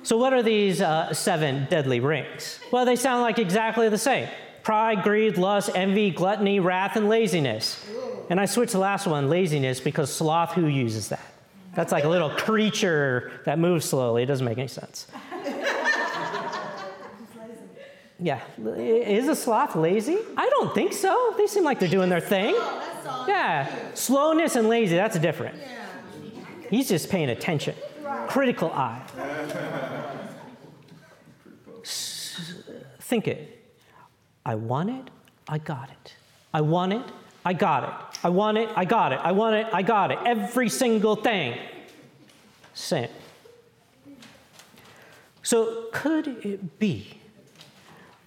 So, 0.05 0.17
what 0.17 0.33
are 0.33 0.43
these 0.43 0.81
uh, 0.81 1.15
seven 1.15 1.67
deadly 1.71 2.01
rings? 2.01 2.59
Well, 2.73 2.85
they 2.85 2.97
sound 2.97 3.23
like 3.23 3.39
exactly 3.39 3.89
the 3.89 3.99
same 3.99 4.29
pride, 4.63 5.03
greed, 5.03 5.39
lust, 5.39 5.71
envy, 5.75 6.11
gluttony, 6.11 6.61
wrath, 6.61 6.97
and 6.97 7.09
laziness. 7.09 7.85
And 8.31 8.41
I 8.41 8.47
switched 8.47 8.73
the 8.73 8.79
last 8.79 9.07
one, 9.07 9.29
laziness, 9.29 9.81
because 9.81 10.13
sloth, 10.13 10.53
who 10.53 10.67
uses 10.67 11.09
that? 11.09 11.27
That's 11.75 11.93
like 11.93 12.05
a 12.05 12.09
little 12.09 12.31
creature 12.31 13.33
that 13.45 13.59
moves 13.59 13.85
slowly. 13.85 14.23
It 14.23 14.27
doesn't 14.27 14.45
make 14.45 14.59
any 14.59 14.69
sense. 14.69 15.07
Yeah. 18.23 18.41
Is 18.65 19.27
a 19.29 19.35
sloth 19.35 19.75
lazy? 19.75 20.17
I 20.37 20.49
don't 20.49 20.73
think 20.73 20.93
so. 20.93 21.35
They 21.37 21.49
seem 21.49 21.65
like 21.65 21.81
they're 21.81 21.89
doing 21.89 22.09
their 22.09 22.21
thing. 22.21 22.55
Yeah. 23.27 23.69
Slowness 23.95 24.55
and 24.55 24.69
lazy, 24.69 24.95
that's 24.95 25.19
different. 25.19 25.57
He's 26.71 26.89
just 26.89 27.11
paying 27.11 27.31
attention. 27.31 27.75
Critical 28.29 28.71
eye. 28.71 29.03
Think 33.01 33.27
it. 33.29 33.62
I 34.45 34.55
want 34.55 34.91
it, 34.91 35.11
I 35.49 35.59
got 35.59 35.91
it. 35.91 36.15
I 36.53 36.61
want 36.61 36.93
it, 36.93 37.03
I 37.45 37.53
got 37.53 37.85
it. 37.85 38.19
I 38.25 38.29
want 38.29 38.59
it, 38.59 38.69
I 38.77 38.85
got 38.85 39.13
it. 39.13 39.21
I 39.23 39.33
want 39.33 39.57
it, 39.57 39.67
I 39.73 39.83
got 39.83 40.11
it. 40.11 40.19
Every 40.25 40.69
single 40.69 41.17
thing. 41.17 41.59
Sin. 42.75 43.09
So, 45.43 45.87
could 45.93 46.29
it 46.45 46.79
be 46.79 47.19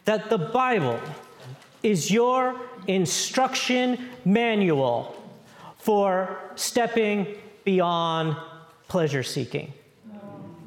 that 0.04 0.30
the 0.30 0.38
Bible 0.38 1.00
is 1.82 2.12
your 2.12 2.60
instruction 2.88 4.10
manual 4.26 5.16
for 5.78 6.38
stepping 6.56 7.28
beyond 7.64 8.36
pleasure 8.88 9.24
seeking, 9.24 9.74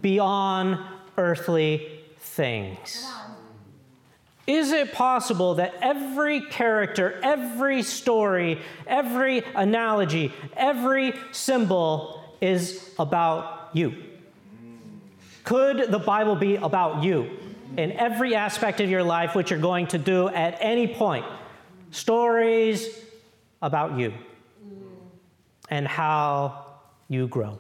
beyond 0.01 0.79
earthly 1.17 2.01
things? 2.19 3.07
Is 4.49 4.73
it 4.73 4.95
possible 4.95 5.57
that 5.57 5.75
every 5.83 6.41
character, 6.41 7.21
every 7.23 7.83
story, 7.83 8.63
every 8.87 9.45
analogy, 9.55 10.33
every 10.57 11.13
symbol 11.33 12.25
is 12.41 12.95
about 12.99 13.69
you? 13.75 13.95
Could 15.45 15.93
the 15.93 15.99
Bible 15.99 16.35
be 16.35 16.57
about 16.57 17.05
you 17.05 17.29
in 17.77 17.93
every 17.93 18.35
aspect 18.35 18.81
of 18.81 18.89
your 18.89 19.03
life, 19.03 19.35
which 19.35 19.51
you're 19.51 19.61
going 19.61 19.87
to 19.89 19.99
do 19.99 20.29
at 20.29 20.57
any 20.61 20.95
point? 20.95 21.27
Stories 21.91 22.89
about 23.61 23.99
you 23.99 24.15
and 25.69 25.87
how 25.87 26.65
you 27.09 27.29
grow. 27.29 27.59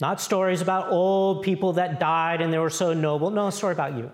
Not 0.00 0.22
stories 0.22 0.62
about 0.62 0.90
old 0.90 1.42
people 1.42 1.74
that 1.74 2.00
died 2.00 2.40
and 2.40 2.50
they 2.50 2.58
were 2.58 2.70
so 2.70 2.94
noble. 2.94 3.28
No, 3.28 3.48
a 3.48 3.52
story 3.52 3.74
about 3.74 3.98
you. 3.98 4.10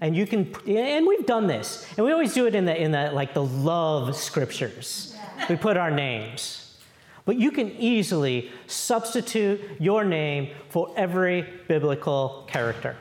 And 0.00 0.16
you 0.16 0.26
can, 0.26 0.52
and 0.66 1.06
we've 1.06 1.24
done 1.24 1.46
this, 1.46 1.86
and 1.96 2.04
we 2.04 2.12
always 2.12 2.34
do 2.34 2.46
it 2.46 2.54
in 2.54 2.64
the 2.64 2.76
in 2.80 2.90
the 2.90 3.10
like 3.12 3.32
the 3.32 3.44
love 3.44 4.16
scriptures. 4.16 5.16
We 5.48 5.56
put 5.56 5.76
our 5.76 5.90
names, 5.90 6.76
but 7.24 7.36
you 7.36 7.50
can 7.50 7.70
easily 7.72 8.50
substitute 8.66 9.60
your 9.78 10.04
name 10.04 10.50
for 10.68 10.92
every 10.96 11.46
biblical 11.68 12.44
character. 12.48 12.96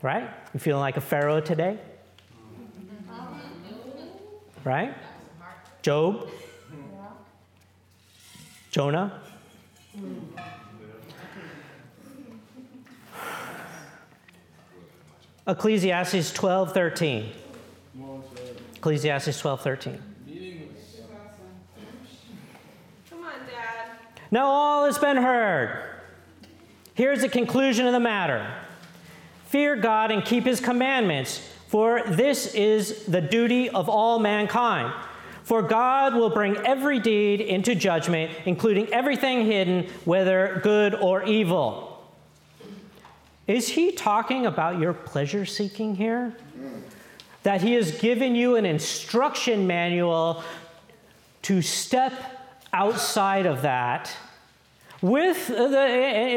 Right? 0.00 0.28
You 0.52 0.60
feeling 0.60 0.80
like 0.80 0.96
a 0.96 1.00
Pharaoh 1.00 1.40
today? 1.40 1.78
Right? 4.64 4.94
Job? 5.82 6.28
Jonah? 8.70 9.20
Ecclesiastes 15.46 16.32
12 16.32 16.72
13. 16.72 17.32
Ecclesiastes 18.76 19.40
12 19.40 19.60
13. 19.60 20.02
Come 23.10 23.24
on, 23.24 23.32
Dad. 23.46 23.90
Now 24.30 24.46
all 24.46 24.86
has 24.86 24.98
been 24.98 25.18
heard. 25.18 25.90
Here's 26.94 27.20
the 27.20 27.28
conclusion 27.28 27.86
of 27.86 27.92
the 27.92 28.00
matter 28.00 28.50
Fear 29.48 29.76
God 29.76 30.10
and 30.10 30.24
keep 30.24 30.44
his 30.44 30.60
commandments, 30.60 31.46
for 31.68 32.02
this 32.06 32.54
is 32.54 33.04
the 33.04 33.20
duty 33.20 33.68
of 33.68 33.90
all 33.90 34.18
mankind. 34.18 34.92
For 35.42 35.60
God 35.60 36.14
will 36.14 36.30
bring 36.30 36.56
every 36.58 36.98
deed 36.98 37.42
into 37.42 37.74
judgment, 37.74 38.32
including 38.46 38.90
everything 38.94 39.44
hidden, 39.44 39.88
whether 40.06 40.58
good 40.62 40.94
or 40.94 41.22
evil. 41.24 41.93
Is 43.46 43.68
he 43.68 43.92
talking 43.92 44.46
about 44.46 44.78
your 44.78 44.92
pleasure 44.92 45.44
seeking 45.44 45.96
here? 45.96 46.34
That 47.42 47.60
he 47.60 47.74
has 47.74 47.98
given 47.98 48.34
you 48.34 48.56
an 48.56 48.64
instruction 48.64 49.66
manual 49.66 50.42
to 51.42 51.60
step 51.60 52.12
outside 52.72 53.44
of 53.44 53.62
that 53.62 54.10
with 55.02 55.48
the, 55.48 55.86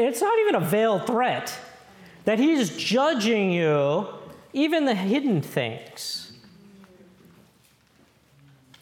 it's 0.06 0.20
not 0.20 0.38
even 0.40 0.56
a 0.56 0.60
veiled 0.60 1.06
threat, 1.06 1.58
that 2.26 2.38
he's 2.38 2.76
judging 2.76 3.50
you, 3.50 4.06
even 4.52 4.84
the 4.84 4.94
hidden 4.94 5.40
things. 5.40 6.32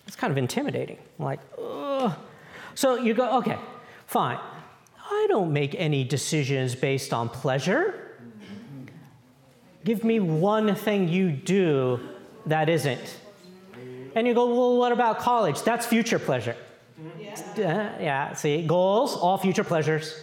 It's 0.08 0.16
kind 0.16 0.32
of 0.32 0.38
intimidating. 0.38 0.98
Like, 1.20 1.38
ugh. 1.56 2.12
So 2.74 2.96
you 2.96 3.14
go, 3.14 3.38
okay, 3.38 3.58
fine. 4.08 4.40
I 5.08 5.26
don't 5.28 5.52
make 5.52 5.76
any 5.76 6.02
decisions 6.02 6.74
based 6.74 7.12
on 7.12 7.28
pleasure. 7.28 8.05
Give 9.86 10.02
me 10.02 10.18
one 10.18 10.74
thing 10.74 11.08
you 11.08 11.30
do 11.30 12.00
that 12.44 12.68
isn't. 12.68 13.20
And 14.16 14.26
you 14.26 14.34
go, 14.34 14.46
well, 14.46 14.78
what 14.78 14.90
about 14.90 15.20
college? 15.20 15.62
That's 15.62 15.86
future 15.86 16.18
pleasure. 16.18 16.56
Yeah, 17.20 17.34
uh, 17.34 18.02
yeah 18.02 18.34
see, 18.34 18.66
goals, 18.66 19.14
all 19.14 19.38
future 19.38 19.62
pleasures. 19.62 20.18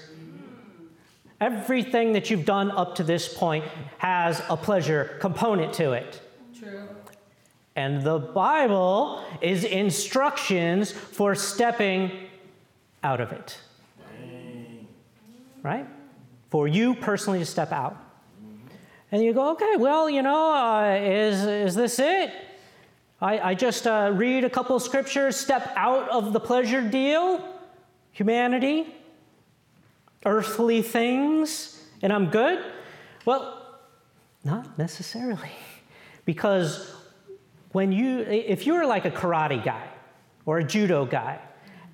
Everything 1.39 2.11
that 2.11 2.29
you've 2.29 2.43
done 2.43 2.71
up 2.71 2.95
to 2.95 3.03
this 3.03 3.33
point 3.33 3.63
has 3.99 4.41
a 4.49 4.57
pleasure 4.57 5.17
component 5.21 5.71
to 5.75 5.93
it. 5.93 6.19
True. 6.59 6.85
And 7.77 8.03
the 8.03 8.19
Bible 8.19 9.23
is 9.39 9.63
instructions 9.63 10.91
for 10.91 11.35
stepping 11.35 12.11
out 13.01 13.21
of 13.21 13.31
it. 13.31 13.57
Right? 15.61 15.87
For 16.49 16.67
you 16.67 16.95
personally 16.95 17.39
to 17.39 17.45
step 17.45 17.71
out. 17.71 17.95
And 19.13 19.21
you 19.21 19.31
go, 19.31 19.51
okay, 19.51 19.75
well, 19.77 20.09
you 20.09 20.23
know, 20.23 20.55
uh, 20.55 20.97
is, 20.99 21.45
is 21.45 21.75
this 21.75 21.99
it? 21.99 22.33
I, 23.21 23.51
I 23.51 23.53
just 23.53 23.85
uh, 23.85 24.11
read 24.11 24.43
a 24.43 24.49
couple 24.49 24.79
scriptures, 24.79 25.37
step 25.37 25.71
out 25.75 26.09
of 26.09 26.33
the 26.33 26.39
pleasure 26.39 26.81
deal, 26.81 27.47
humanity, 28.11 28.87
earthly 30.25 30.81
things, 30.81 31.79
and 32.01 32.11
I'm 32.11 32.31
good? 32.31 32.65
Well, 33.23 33.77
not 34.43 34.77
necessarily. 34.79 35.51
Because 36.25 36.95
when 37.73 37.91
you, 37.91 38.21
if 38.21 38.65
you're 38.65 38.85
like 38.85 39.03
a 39.03 39.11
karate 39.11 39.61
guy 39.61 39.89
or 40.45 40.59
a 40.59 40.63
judo 40.63 41.05
guy, 41.05 41.37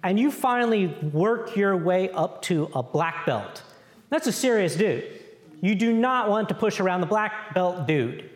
and 0.03 0.19
you 0.19 0.29
finally 0.29 0.85
work 0.85 1.55
your 1.55 1.75
way 1.75 2.11
up 2.11 2.43
to 2.43 2.69
a 2.75 2.83
black 2.83 3.25
belt, 3.25 3.63
that's 4.11 4.27
a 4.27 4.31
serious 4.31 4.75
dude. 4.75 5.18
You 5.61 5.75
do 5.75 5.93
not 5.93 6.29
want 6.29 6.49
to 6.49 6.55
push 6.55 6.79
around 6.79 7.01
the 7.01 7.07
black 7.07 7.53
belt 7.53 7.85
dude, 7.85 8.29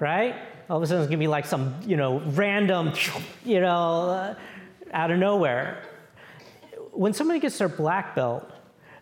right? 0.00 0.34
All 0.68 0.78
of 0.78 0.82
a 0.82 0.86
sudden, 0.86 1.02
it's 1.02 1.08
gonna 1.08 1.18
be 1.18 1.28
like 1.28 1.46
some, 1.46 1.76
you 1.86 1.96
know, 1.96 2.20
random, 2.20 2.92
you 3.44 3.60
know, 3.60 4.10
uh, 4.10 4.34
out 4.92 5.10
of 5.10 5.18
nowhere. 5.18 5.82
When 6.92 7.12
somebody 7.12 7.40
gets 7.40 7.58
their 7.58 7.68
black 7.68 8.14
belt, 8.14 8.50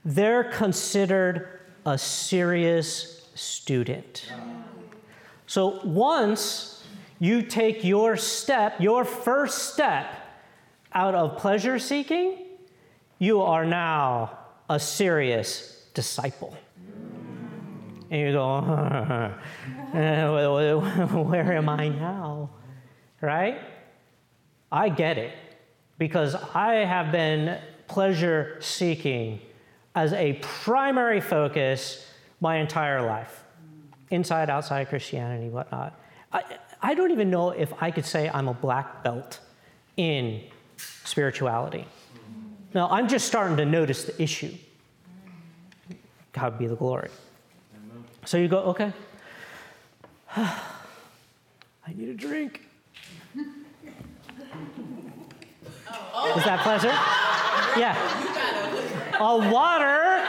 they're 0.04 0.44
considered 0.44 1.60
a 1.86 1.96
serious 1.96 3.28
student. 3.34 4.30
So 5.46 5.80
once 5.84 6.84
you 7.18 7.42
take 7.42 7.84
your 7.84 8.16
step, 8.16 8.80
your 8.80 9.04
first 9.04 9.72
step 9.72 10.06
out 10.92 11.14
of 11.14 11.38
pleasure 11.38 11.78
seeking, 11.78 12.38
you 13.18 13.42
are 13.42 13.64
now 13.64 14.38
a 14.68 14.80
serious 14.80 15.86
disciple 15.94 16.56
and 18.12 18.20
you 18.20 18.32
go, 18.32 18.60
where 21.22 21.52
am 21.54 21.68
I 21.70 21.88
now? 21.88 22.50
Right? 23.22 23.58
I 24.70 24.90
get 24.90 25.16
it 25.16 25.32
because 25.98 26.34
I 26.34 26.74
have 26.74 27.10
been 27.10 27.58
pleasure 27.88 28.58
seeking 28.60 29.40
as 29.94 30.12
a 30.12 30.34
primary 30.42 31.22
focus 31.22 32.06
my 32.38 32.56
entire 32.56 33.00
life, 33.00 33.44
inside, 34.10 34.50
outside 34.50 34.90
Christianity, 34.90 35.48
whatnot. 35.48 35.98
I, 36.34 36.42
I 36.82 36.92
don't 36.92 37.12
even 37.12 37.30
know 37.30 37.48
if 37.48 37.72
I 37.82 37.90
could 37.90 38.04
say 38.04 38.28
I'm 38.28 38.48
a 38.48 38.54
black 38.54 39.02
belt 39.02 39.40
in 39.96 40.42
spirituality. 40.76 41.86
Now, 42.74 42.90
I'm 42.90 43.08
just 43.08 43.26
starting 43.26 43.56
to 43.56 43.64
notice 43.64 44.04
the 44.04 44.22
issue. 44.22 44.52
God 46.34 46.58
be 46.58 46.66
the 46.66 46.76
glory. 46.76 47.08
So 48.24 48.36
you 48.38 48.48
go, 48.48 48.58
okay. 48.58 48.92
I 50.36 50.52
need 51.94 52.08
a 52.08 52.14
drink. 52.14 52.60
Is 56.36 56.44
that 56.44 56.60
pleasure? 56.62 56.94
Yeah. 57.78 57.96
A 59.18 59.36
water? 59.52 60.22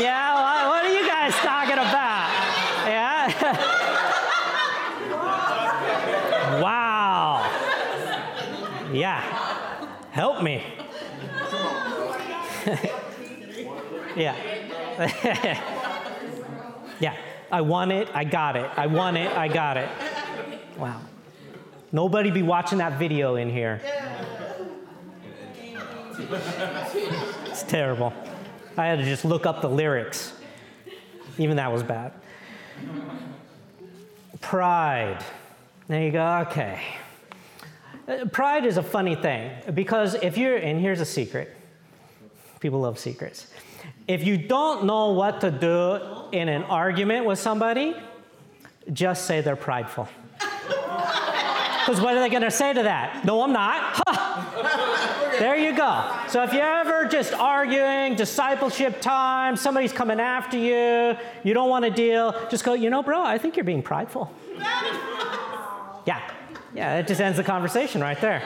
Yeah, 0.00 0.68
what 0.68 0.84
are 0.84 0.92
you 0.92 1.06
guys 1.06 1.34
talking 1.34 1.74
about? 1.74 2.30
Yeah? 2.86 3.28
wow. 6.62 7.44
Yeah. 8.92 9.20
Help 10.12 10.42
me. 10.42 10.62
yeah. 14.16 15.72
Yeah, 17.00 17.16
I 17.50 17.60
want 17.60 17.92
it, 17.92 18.08
I 18.14 18.24
got 18.24 18.56
it. 18.56 18.70
I 18.76 18.86
want 18.86 19.16
it, 19.16 19.30
I 19.36 19.48
got 19.48 19.76
it. 19.76 19.88
Wow. 20.78 21.00
Nobody 21.92 22.30
be 22.30 22.42
watching 22.42 22.78
that 22.78 22.98
video 22.98 23.36
in 23.36 23.50
here. 23.50 23.80
It's 27.46 27.62
terrible. 27.62 28.12
I 28.76 28.86
had 28.86 28.98
to 28.98 29.04
just 29.04 29.24
look 29.24 29.46
up 29.46 29.62
the 29.62 29.68
lyrics. 29.68 30.32
Even 31.38 31.56
that 31.56 31.72
was 31.72 31.82
bad. 31.82 32.12
Pride. 34.40 35.24
There 35.88 36.02
you 36.02 36.10
go, 36.10 36.44
okay. 36.48 36.82
Uh, 38.08 38.24
pride 38.26 38.64
is 38.64 38.76
a 38.76 38.82
funny 38.82 39.14
thing 39.14 39.50
because 39.74 40.14
if 40.14 40.36
you're, 40.38 40.56
and 40.56 40.80
here's 40.80 41.00
a 41.00 41.06
secret 41.06 41.52
people 42.60 42.80
love 42.80 42.98
secrets. 42.98 43.48
If 44.06 44.24
you 44.24 44.36
don't 44.36 44.84
know 44.84 45.10
what 45.12 45.40
to 45.40 45.50
do 45.50 46.00
in 46.32 46.48
an 46.48 46.62
argument 46.64 47.26
with 47.26 47.38
somebody, 47.38 47.96
just 48.92 49.26
say 49.26 49.40
they're 49.40 49.56
prideful. 49.56 50.08
Because 51.86 52.00
what 52.00 52.16
are 52.16 52.20
they 52.20 52.28
going 52.28 52.42
to 52.42 52.50
say 52.50 52.72
to 52.72 52.82
that? 52.82 53.24
No, 53.24 53.42
I'm 53.42 53.52
not. 53.52 54.02
there 55.38 55.56
you 55.56 55.72
go. 55.72 56.20
So 56.26 56.42
if 56.42 56.52
you're 56.52 56.64
ever 56.64 57.06
just 57.06 57.32
arguing, 57.32 58.16
discipleship 58.16 59.00
time, 59.00 59.54
somebody's 59.54 59.92
coming 59.92 60.18
after 60.18 60.58
you, 60.58 61.16
you 61.44 61.54
don't 61.54 61.70
want 61.70 61.84
to 61.84 61.92
deal, 61.92 62.34
just 62.50 62.64
go, 62.64 62.72
you 62.72 62.90
know, 62.90 63.04
bro, 63.04 63.22
I 63.22 63.38
think 63.38 63.56
you're 63.56 63.62
being 63.62 63.84
prideful. 63.84 64.32
yeah. 64.58 66.28
Yeah, 66.74 66.98
it 66.98 67.06
just 67.06 67.20
ends 67.20 67.36
the 67.36 67.44
conversation 67.44 68.00
right 68.00 68.20
there. 68.20 68.42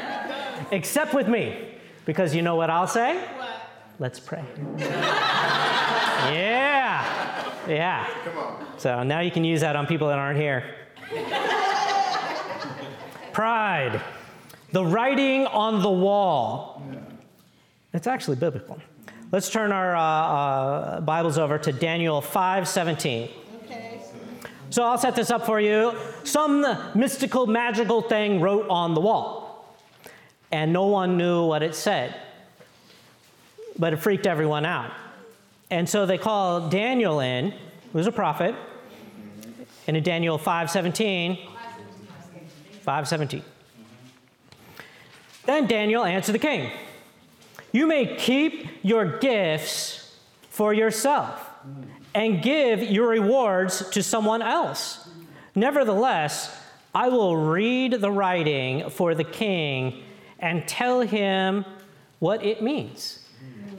Except 0.71 1.15
with 1.15 1.27
me, 1.27 1.67
because 2.05 2.35
you 2.35 2.43
know 2.43 2.57
what 2.57 2.69
I'll 2.69 2.87
say? 2.87 3.27
Let's 3.99 4.21
pray. 4.21 4.45
Yeah. 6.33 7.53
Yeah. 7.69 8.07
Come 8.25 8.39
on. 8.39 8.67
So 8.79 9.03
now 9.03 9.21
you 9.21 9.31
can 9.31 9.45
use 9.45 9.61
that 9.61 9.77
on 9.77 9.87
people 9.87 10.09
that 10.09 10.19
aren't 10.19 10.39
here. 10.39 10.75
Pride. 13.33 14.01
The 14.73 14.85
writing 14.85 15.47
on 15.47 15.83
the 15.83 15.91
wall. 15.91 16.83
It's 17.93 18.07
actually 18.07 18.37
biblical. 18.37 18.79
Let's 19.33 19.51
turn 19.51 19.73
our 19.73 19.97
uh, 19.97 20.01
uh, 20.03 21.01
Bibles 21.01 21.39
over 21.39 21.59
to 21.59 21.73
Daniel 21.73 22.21
5:17. 22.21 23.31
Okay. 23.65 24.01
So 24.71 24.83
I'll 24.83 24.99
set 24.99 25.15
this 25.15 25.31
up 25.31 25.47
for 25.47 25.61
you. 25.61 25.95
Some 26.25 26.65
mystical, 26.95 27.47
magical 27.47 28.03
thing 28.03 28.41
wrote 28.41 28.69
on 28.69 28.95
the 28.95 29.01
wall, 29.01 29.77
and 30.51 30.73
no 30.73 30.87
one 30.87 31.17
knew 31.17 31.45
what 31.47 31.63
it 31.63 31.75
said 31.75 32.15
but 33.81 33.95
it 33.95 33.97
freaked 33.97 34.27
everyone 34.27 34.67
out. 34.67 34.93
And 35.71 35.89
so 35.89 36.05
they 36.05 36.19
call 36.19 36.69
Daniel 36.69 37.21
in, 37.21 37.55
who's 37.93 38.07
a 38.07 38.13
prophet, 38.13 38.55
and 39.87 39.97
in 39.97 40.03
Daniel 40.03 40.39
5:17, 40.39 41.39
5:17. 42.85 43.43
Then 45.47 45.67
Daniel 45.67 46.05
answered 46.05 46.33
the 46.33 46.39
king, 46.39 46.71
"You 47.73 47.87
may 47.87 48.17
keep 48.17 48.69
your 48.83 49.19
gifts 49.19 50.17
for 50.49 50.75
yourself 50.75 51.49
and 52.15 52.43
give 52.43 52.83
your 52.83 53.09
rewards 53.09 53.89
to 53.91 54.03
someone 54.03 54.43
else. 54.43 55.09
Nevertheless, 55.55 56.57
I 56.95 57.09
will 57.09 57.37
read 57.37 57.93
the 57.93 58.11
writing 58.11 58.91
for 58.91 59.15
the 59.15 59.25
king 59.25 60.03
and 60.41 60.67
tell 60.67 61.01
him 61.01 61.65
what 62.19 62.45
it 62.45 62.63
means." 62.63 63.21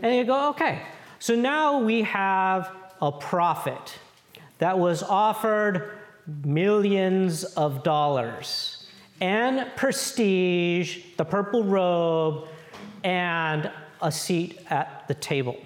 And 0.02 0.16
you 0.16 0.24
go, 0.24 0.50
okay. 0.50 0.82
So 1.22 1.36
now 1.36 1.78
we 1.78 2.02
have 2.02 2.76
a 3.00 3.12
prophet 3.12 4.00
that 4.58 4.80
was 4.80 5.04
offered 5.04 5.92
millions 6.44 7.44
of 7.44 7.84
dollars 7.84 8.88
and 9.22 9.70
prestige, 9.76 11.04
the 11.18 11.24
purple 11.24 11.64
robe, 11.64 12.48
and 13.04 13.70
a 14.02 14.12
seat 14.12 14.66
at 14.72 15.08
the 15.08 15.14
table. 15.14 15.62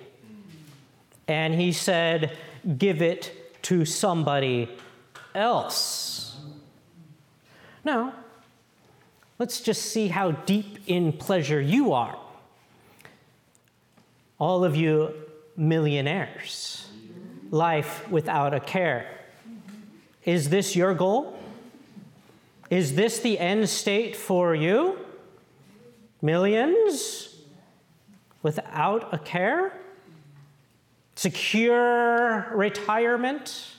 And 1.30 1.54
he 1.54 1.72
said, 1.72 2.38
Give 2.78 3.02
it 3.02 3.62
to 3.62 3.86
somebody 3.86 4.70
else. 5.34 6.36
Now, 7.86 8.14
let's 9.40 9.62
just 9.62 9.84
see 9.84 10.10
how 10.10 10.32
deep 10.32 10.80
in 10.86 11.14
pleasure 11.14 11.62
you 11.62 11.94
are. 11.94 12.20
All 14.38 14.66
of 14.66 14.76
you 14.76 15.14
millionaires, 15.58 16.88
life 17.52 18.10
without 18.10 18.54
a 18.54 18.60
care. 18.60 19.08
Is 20.24 20.50
this 20.50 20.76
your 20.76 20.94
goal? 20.94 21.38
Is 22.70 22.96
this 22.96 23.20
the 23.20 23.38
end 23.38 23.70
state 23.70 24.16
for 24.16 24.56
you? 24.56 24.98
Millions 26.22 27.36
without 28.42 29.14
a 29.14 29.20
care? 29.20 29.80
Secure 31.16 32.52
retirement? 32.54 33.72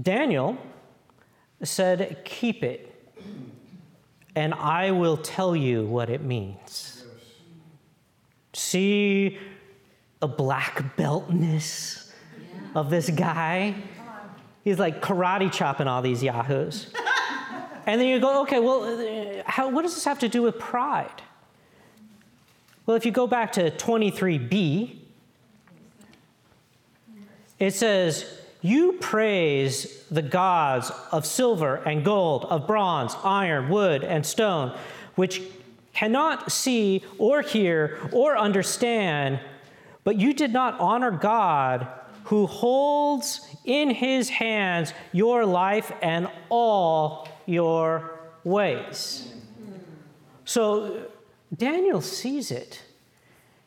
Daniel 0.00 0.58
said, 1.62 2.20
Keep 2.24 2.64
it, 2.64 3.14
and 4.34 4.52
I 4.54 4.90
will 4.90 5.16
tell 5.16 5.54
you 5.54 5.86
what 5.86 6.10
it 6.10 6.22
means. 6.22 6.93
See 8.54 9.38
the 10.20 10.28
black 10.28 10.96
beltness 10.96 12.12
of 12.74 12.88
this 12.88 13.10
guy? 13.10 13.74
He's 14.62 14.78
like 14.78 15.02
karate 15.02 15.52
chopping 15.52 15.86
all 15.86 16.00
these 16.00 16.22
yahoos. 16.22 16.90
and 17.86 18.00
then 18.00 18.08
you 18.08 18.20
go, 18.20 18.42
okay, 18.42 18.60
well, 18.60 18.84
uh, 18.84 19.42
how, 19.44 19.68
what 19.68 19.82
does 19.82 19.94
this 19.94 20.04
have 20.04 20.20
to 20.20 20.28
do 20.28 20.42
with 20.42 20.58
pride? 20.58 21.22
Well, 22.86 22.96
if 22.96 23.04
you 23.04 23.12
go 23.12 23.26
back 23.26 23.52
to 23.52 23.70
23b, 23.70 24.98
it 27.58 27.70
says, 27.72 28.26
You 28.62 28.94
praise 28.94 30.04
the 30.10 30.22
gods 30.22 30.90
of 31.12 31.26
silver 31.26 31.76
and 31.76 32.04
gold, 32.04 32.44
of 32.46 32.66
bronze, 32.66 33.16
iron, 33.24 33.68
wood, 33.68 34.04
and 34.04 34.24
stone, 34.24 34.76
which 35.14 35.42
cannot 35.94 36.52
see 36.52 37.02
or 37.18 37.40
hear 37.40 37.98
or 38.12 38.36
understand, 38.36 39.40
but 40.02 40.16
you 40.16 40.34
did 40.34 40.52
not 40.52 40.78
honor 40.78 41.10
God 41.10 41.88
who 42.24 42.46
holds 42.46 43.46
in 43.64 43.90
his 43.90 44.28
hands 44.28 44.92
your 45.12 45.44
life 45.46 45.92
and 46.02 46.28
all 46.48 47.28
your 47.46 48.18
ways. 48.44 49.32
So 50.44 51.06
Daniel 51.54 52.00
sees 52.00 52.50
it. 52.50 52.82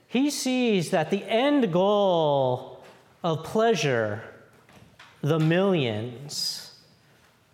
He 0.07 0.29
sees 0.29 0.91
that 0.91 1.09
the 1.09 1.23
end 1.23 1.71
goal 1.71 2.83
of 3.23 3.43
pleasure, 3.43 4.23
the 5.21 5.39
millions, 5.39 6.73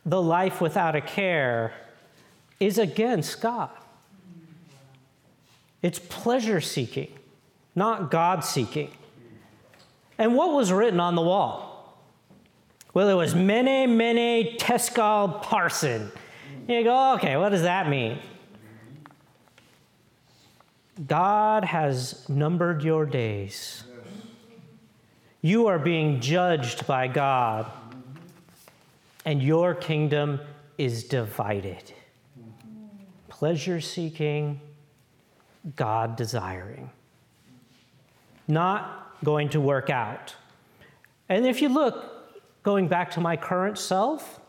the 0.06 0.22
life 0.22 0.62
without 0.62 0.96
a 0.96 1.02
care, 1.02 1.74
is 2.60 2.78
against 2.78 3.42
God. 3.42 3.72
It's 5.84 6.00
pleasure 6.00 6.62
seeking, 6.62 7.14
not 7.76 8.10
God 8.10 8.44
seeking. 8.44 8.90
And 10.18 10.36
what 10.36 10.54
was 10.54 10.72
written 10.72 11.00
on 11.00 11.14
the 11.14 11.22
wall? 11.22 12.00
Well, 12.94 13.10
it 13.10 13.16
was 13.16 13.36
Mene, 13.36 13.98
Mene, 13.98 14.58
Tekel, 14.58 15.42
Parsin. 15.44 16.12
You 16.68 16.84
go, 16.84 17.14
okay, 17.16 17.36
what 17.38 17.50
does 17.50 17.64
that 17.64 17.90
mean? 17.90 18.20
God 21.06 21.66
has 21.66 22.30
numbered 22.30 22.84
your 22.84 23.06
days. 23.06 23.84
You 25.42 25.68
are 25.68 25.80
being 25.80 26.22
judged 26.22 26.88
by 26.88 27.08
God, 27.08 27.70
and 29.26 29.44
your 29.44 29.76
kingdom 29.76 30.40
is 30.78 31.04
divided. 31.04 31.92
Pleasure 33.28 33.82
seeking, 33.82 34.62
God 35.76 36.16
desiring. 36.16 36.90
Not 38.48 39.18
going 39.24 39.50
to 39.50 39.62
work 39.62 39.90
out. 39.90 40.36
And 41.30 41.46
if 41.46 41.62
you 41.62 41.70
look, 41.70 42.64
going 42.64 42.88
back 42.88 43.12
to 43.12 43.22
my 43.22 43.38
current 43.38 43.78
self, 43.78 44.40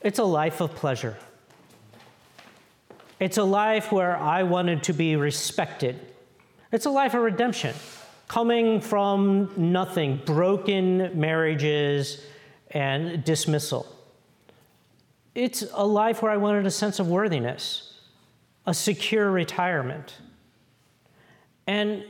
it's 0.00 0.18
a 0.18 0.24
life 0.24 0.60
of 0.60 0.74
pleasure. 0.74 1.16
It's 3.20 3.38
a 3.38 3.44
life 3.44 3.92
where 3.92 4.16
I 4.16 4.42
wanted 4.42 4.82
to 4.84 4.92
be 4.92 5.14
respected. 5.14 6.00
It's 6.72 6.86
a 6.86 6.90
life 6.90 7.14
of 7.14 7.22
redemption, 7.22 7.74
coming 8.26 8.80
from 8.80 9.52
nothing, 9.56 10.20
broken 10.24 11.18
marriages 11.18 12.20
and 12.72 13.22
dismissal. 13.22 13.86
It's 15.34 15.64
a 15.72 15.86
life 15.86 16.20
where 16.20 16.32
I 16.32 16.36
wanted 16.36 16.66
a 16.66 16.70
sense 16.70 16.98
of 16.98 17.08
worthiness, 17.08 18.00
a 18.66 18.74
secure 18.74 19.30
retirement. 19.30 20.14
And 21.66 22.04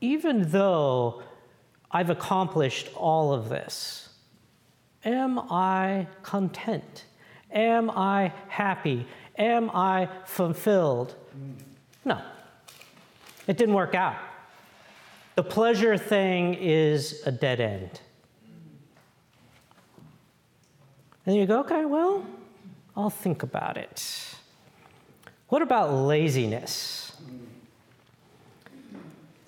even 0.00 0.50
though 0.50 1.22
I've 1.90 2.10
accomplished 2.10 2.88
all 2.94 3.32
of 3.32 3.48
this, 3.48 4.08
am 5.04 5.38
I 5.38 6.06
content? 6.22 7.04
Am 7.50 7.90
I 7.90 8.32
happy? 8.48 9.06
Am 9.36 9.70
I 9.70 10.08
fulfilled? 10.24 11.14
No, 12.04 12.20
it 13.46 13.56
didn't 13.56 13.74
work 13.74 13.94
out. 13.94 14.16
The 15.34 15.42
pleasure 15.42 15.96
thing 15.96 16.54
is 16.54 17.22
a 17.26 17.32
dead 17.32 17.60
end. 17.60 18.00
And 21.26 21.36
you 21.36 21.46
go, 21.46 21.60
okay, 21.60 21.84
well, 21.84 22.24
I'll 22.96 23.10
think 23.10 23.42
about 23.42 23.76
it. 23.76 24.34
What 25.48 25.62
about 25.62 25.92
laziness? 25.92 27.09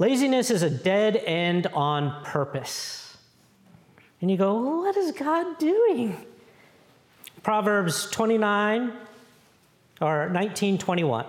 Laziness 0.03 0.51
is 0.51 0.65
a 0.65 0.69
dead 0.69 1.15
end 1.15 1.69
on 1.69 2.25
purpose. 2.25 3.17
And 4.21 4.29
you 4.29 4.37
go, 4.37 4.81
what 4.81 4.97
is 4.97 5.13
God 5.13 5.61
doing? 5.61 6.17
Proverbs 7.45 8.11
29 8.11 8.95
or 10.01 10.29
1921. 10.29 11.25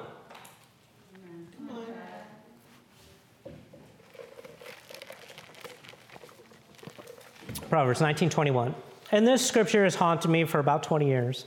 Proverbs 7.70 8.02
19:21. 8.02 8.74
And 9.12 9.28
this 9.28 9.46
scripture 9.46 9.84
has 9.84 9.94
haunted 9.94 10.32
me 10.32 10.46
for 10.46 10.58
about 10.58 10.82
20 10.82 11.06
years. 11.08 11.46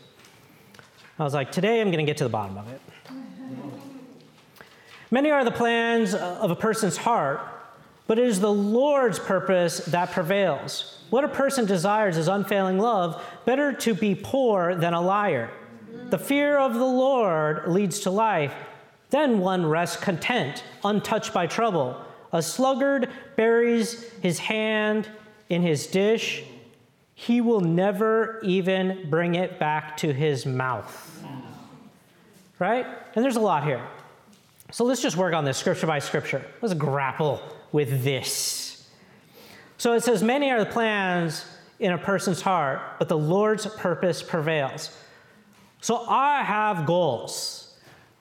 I 1.19 1.25
was 1.25 1.35
like, 1.35 1.51
today 1.51 1.81
I'm 1.81 1.89
going 1.89 2.07
to 2.07 2.09
get 2.09 2.19
to 2.19 2.25
the 2.25 2.31
bottom 2.31 2.57
of 2.57 2.69
it. 2.69 2.81
Many 5.11 5.31
are 5.31 5.45
the 5.45 5.51
plans 5.51 6.15
of 6.15 6.51
a 6.51 6.57
person's 6.57 6.97
heart, 6.97 7.41
but 8.07 8.19
it 8.19 8.27
is 8.27 8.41
the 8.41 8.53
Lord's 8.53 9.19
purpose 9.19 9.79
that 9.87 10.11
prevails. 10.11 10.99
What 11.11 11.25
a 11.25 11.29
person 11.29 11.65
desires 11.67 12.17
is 12.17 12.29
unfailing 12.29 12.79
love, 12.79 13.23
better 13.45 13.73
to 13.73 13.95
be 13.95 14.15
poor 14.15 14.75
than 14.75 14.95
a 14.95 15.01
liar. 15.01 15.51
The 16.11 16.19
fear 16.19 16.59
of 16.59 16.75
the 16.75 16.85
Lord 16.85 17.69
leads 17.69 18.01
to 18.01 18.11
life. 18.11 18.55
Then 19.11 19.39
one 19.39 19.65
rests 19.65 19.97
content, 19.97 20.65
untouched 20.85 21.33
by 21.33 21.47
trouble. 21.47 22.01
A 22.33 22.43
sluggard 22.43 23.09
buries 23.37 24.11
his 24.21 24.39
hand 24.41 25.09
in 25.49 25.63
his 25.63 25.87
dish, 25.87 26.43
he 27.15 27.41
will 27.41 27.61
never 27.61 28.41
even 28.43 29.09
bring 29.09 29.37
it 29.37 29.59
back 29.59 29.97
to 29.99 30.13
his 30.13 30.45
mouth. 30.45 31.25
Right? 32.59 32.87
And 33.15 33.25
there's 33.25 33.37
a 33.37 33.41
lot 33.41 33.65
here. 33.65 33.83
So 34.71 34.85
let's 34.85 35.01
just 35.01 35.17
work 35.17 35.35
on 35.35 35.45
this 35.45 35.57
scripture 35.57 35.87
by 35.87 35.99
scripture. 36.01 36.45
Let's 36.61 36.75
grapple 36.75 37.41
with 37.73 38.03
this. 38.03 38.89
So 39.79 39.93
it 39.93 40.03
says, 40.03 40.23
Many 40.23 40.51
are 40.51 40.59
the 40.59 40.71
plans 40.71 41.45
in 41.79 41.93
a 41.93 41.99
person's 41.99 42.41
heart, 42.41 42.81
but 42.99 43.09
the 43.09 43.19
Lord's 43.19 43.67
purpose 43.67 44.23
prevails. 44.23 44.97
So 45.81 46.05
I 46.09 46.43
have 46.43 46.87
goals. 46.87 47.75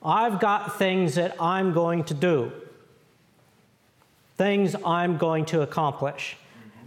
I've 0.04 0.40
got 0.40 0.78
things 0.78 1.16
that 1.16 1.42
I'm 1.42 1.74
going 1.74 2.04
to 2.06 2.14
do, 2.14 2.52
things 4.38 4.76
I'm 4.86 5.18
going 5.18 5.46
to 5.46 5.62
accomplish. 5.62 6.38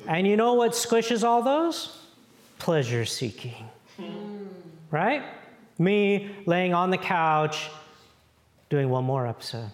And 0.07 0.27
you 0.27 0.37
know 0.37 0.55
what 0.55 0.73
squishes 0.73 1.25
all 1.25 1.43
those? 1.43 1.99
Pleasure 2.61 3.05
seeking. 3.05 3.69
Right? 4.91 5.25
Me 5.79 6.31
laying 6.47 6.75
on 6.75 6.91
the 6.91 6.99
couch 6.99 7.69
doing 8.69 8.89
one 8.89 9.05
more 9.05 9.27
episode. 9.27 9.71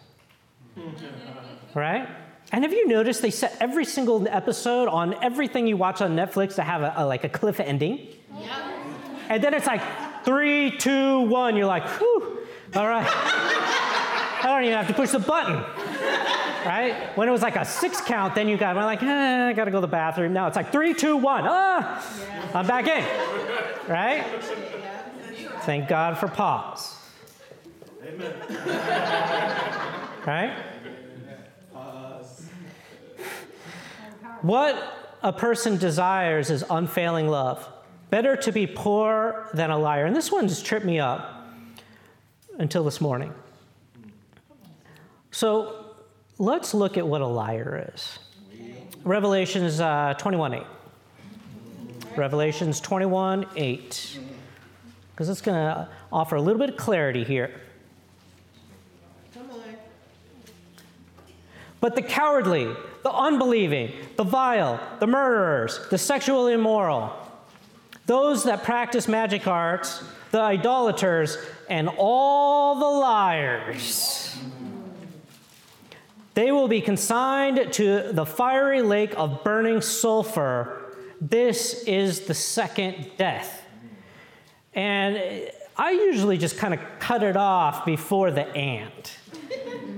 right? 1.75 2.09
And 2.53 2.63
have 2.63 2.73
you 2.73 2.87
noticed 2.87 3.23
they 3.23 3.31
set 3.31 3.57
every 3.61 3.85
single 3.85 4.29
episode 4.29 4.89
on 4.89 5.15
everything 5.25 5.67
you 5.67 5.77
watch 5.77 6.01
on 6.01 6.15
Netflix 6.15 6.55
to 6.57 6.63
have 6.63 6.83
a, 6.83 6.93
a 6.97 7.07
like 7.07 7.25
a 7.25 7.29
cliff 7.29 7.59
ending? 7.59 8.09
Yeah. 8.39 8.71
And 9.29 9.43
then 9.43 9.55
it's 9.55 9.67
like 9.67 9.83
three, 10.25 10.77
two, 10.77 11.21
one. 11.23 11.57
You're 11.57 11.67
like, 11.67 11.87
whew, 11.99 12.47
all 12.77 12.87
right. 12.87 13.07
I 13.07 14.43
don't 14.45 14.65
even 14.65 14.77
have 14.77 14.89
to 14.89 14.95
push 14.95 15.11
the 15.11 15.19
button. 15.19 15.65
Right? 16.67 16.95
When 17.17 17.29
it 17.29 17.33
was 17.33 17.43
like 17.43 17.57
a 17.57 17.65
six 17.65 18.01
count, 18.01 18.35
then 18.35 18.49
you 18.49 18.57
got, 18.57 18.77
I'm 18.77 18.85
like, 18.85 19.03
eh, 19.03 19.49
I 19.49 19.53
gotta 19.53 19.71
go 19.71 19.79
to 19.79 19.81
the 19.83 19.87
bathroom. 19.87 20.33
Now 20.33 20.47
it's 20.47 20.57
like 20.57 20.73
three, 20.73 20.95
two, 20.95 21.17
one. 21.17 21.45
Ah, 21.47 22.03
I'm 22.55 22.67
back 22.67 22.87
in. 22.87 23.05
Right? 23.91 24.25
Thank 25.63 25.89
God 25.89 26.19
for 26.19 26.29
pause. 26.29 26.94
Right? 30.27 30.57
What 34.45 35.17
a 35.23 35.33
person 35.33 35.79
desires 35.79 36.51
is 36.51 36.65
unfailing 36.69 37.29
love. 37.29 37.67
Better 38.11 38.37
to 38.37 38.53
be 38.53 38.67
poor 38.67 39.49
than 39.55 39.71
a 39.71 39.79
liar. 39.79 40.05
And 40.05 40.15
this 40.15 40.31
one 40.31 40.49
just 40.49 40.67
tripped 40.67 40.85
me 40.85 41.01
up 41.01 41.47
until 42.59 42.85
this 42.85 43.01
morning. 43.01 43.33
So 45.31 45.95
let's 46.39 46.75
look 46.75 46.99
at 46.99 47.07
what 47.07 47.23
a 47.23 47.27
liar 47.27 47.91
is. 47.95 48.19
Revelations 49.03 49.81
uh, 49.81 50.15
21 50.19 50.55
8. 50.55 50.63
Revelations 52.17 52.81
21 52.81 53.47
8. 53.57 54.19
Because 55.11 55.29
it's 55.31 55.41
going 55.41 55.57
to 55.57 55.89
offer 56.13 56.37
a 56.37 56.43
little 56.43 56.59
bit 56.59 56.71
of 56.71 56.77
clarity 56.77 57.25
here. 57.25 57.63
But 61.81 61.95
the 61.95 62.03
cowardly, 62.03 62.75
the 63.03 63.13
unbelieving, 63.13 63.93
the 64.17 64.25
vile, 64.25 64.81
the 65.01 65.07
murderers, 65.07 65.81
the 65.91 65.99
sexually 65.99 66.55
immoral, 66.55 67.13
those 68.07 68.45
that 68.45 68.65
practice 68.65 69.09
magic 69.09 69.47
arts, 69.47 70.03
the 70.31 70.41
idolaters, 70.41 71.39
and 71.69 71.89
all 71.97 72.79
the 72.79 72.87
liars. 72.87 74.37
They 76.35 76.51
will 76.51 76.69
be 76.69 76.81
consigned 76.81 77.73
to 77.75 78.13
the 78.13 78.27
fiery 78.27 78.83
lake 78.83 79.15
of 79.17 79.45
burning 79.45 79.81
sulfur. 79.81 80.97
This 81.21 81.85
is 81.85 82.23
the 82.23 82.35
second 82.35 83.11
death. 83.17 83.63
And 84.75 85.51
I 85.77 85.93
usually 85.93 86.37
just 86.37 86.59
kind 86.59 86.75
of 86.75 86.81
cut 86.99 87.23
it 87.23 87.37
off 87.37 87.87
before 87.87 88.33
the 88.33 88.47
and, 88.55 89.11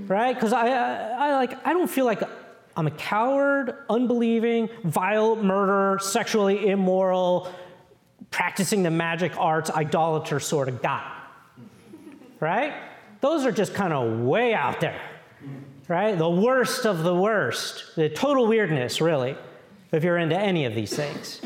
right? 0.09 0.35
Because 0.35 0.53
I, 0.53 0.69
I, 0.69 1.29
I, 1.29 1.37
like 1.37 1.67
I 1.67 1.73
don't 1.73 1.89
feel 1.89 2.05
like 2.05 2.23
I'm 2.77 2.87
a 2.87 2.93
coward, 2.93 3.75
unbelieving, 3.89 4.69
vile, 4.85 5.37
murderer, 5.37 5.99
sexually 5.99 6.69
immoral, 6.69 7.53
practicing 8.31 8.83
the 8.83 8.91
magic 8.91 9.33
arts, 9.39 9.71
idolater 9.71 10.41
sort 10.41 10.69
of 10.69 10.83
guy, 10.83 11.11
right? 12.41 12.75
Those 13.21 13.47
are 13.47 13.53
just 13.53 13.75
kind 13.75 13.93
of 13.93 14.21
way 14.21 14.53
out 14.53 14.81
there, 14.81 15.01
right? 15.89 16.17
The 16.17 16.29
worst 16.29 16.85
of 16.85 17.03
the 17.03 17.15
worst, 17.15 17.97
the 17.97 18.09
total 18.11 18.47
weirdness, 18.47 19.01
really, 19.01 19.37
if 19.91 20.05
you're 20.05 20.19
into 20.19 20.39
any 20.39 20.67
of 20.67 20.75
these 20.75 20.95
things. 20.95 21.41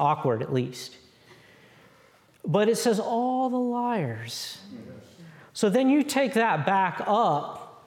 Awkward, 0.00 0.42
at 0.42 0.52
least. 0.52 0.96
But 2.44 2.68
it 2.68 2.76
says 2.76 3.00
all 3.00 3.48
the 3.50 3.56
liars. 3.56 4.58
So 5.56 5.70
then 5.70 5.88
you 5.88 6.02
take 6.02 6.34
that 6.34 6.66
back 6.66 7.00
up 7.06 7.86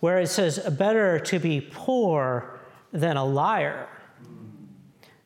where 0.00 0.18
it 0.18 0.26
says 0.26 0.58
better 0.58 1.18
to 1.20 1.38
be 1.38 1.62
poor 1.62 2.60
than 2.92 3.16
a 3.16 3.24
liar. 3.24 3.88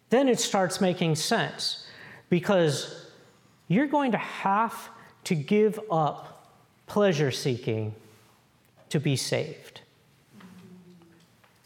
Then 0.09 0.29
it 0.29 0.39
starts 0.39 0.81
making 0.81 1.17
sense 1.17 1.89
because 2.29 3.11
you're 3.67 3.89
going 3.89 4.13
to 4.13 4.19
have 4.19 4.89
to 5.25 5.35
give 5.35 5.81
up 5.91 6.55
pleasure 6.87 7.33
seeking 7.33 7.93
to 8.91 9.01
be 9.01 9.17
saved. 9.17 9.81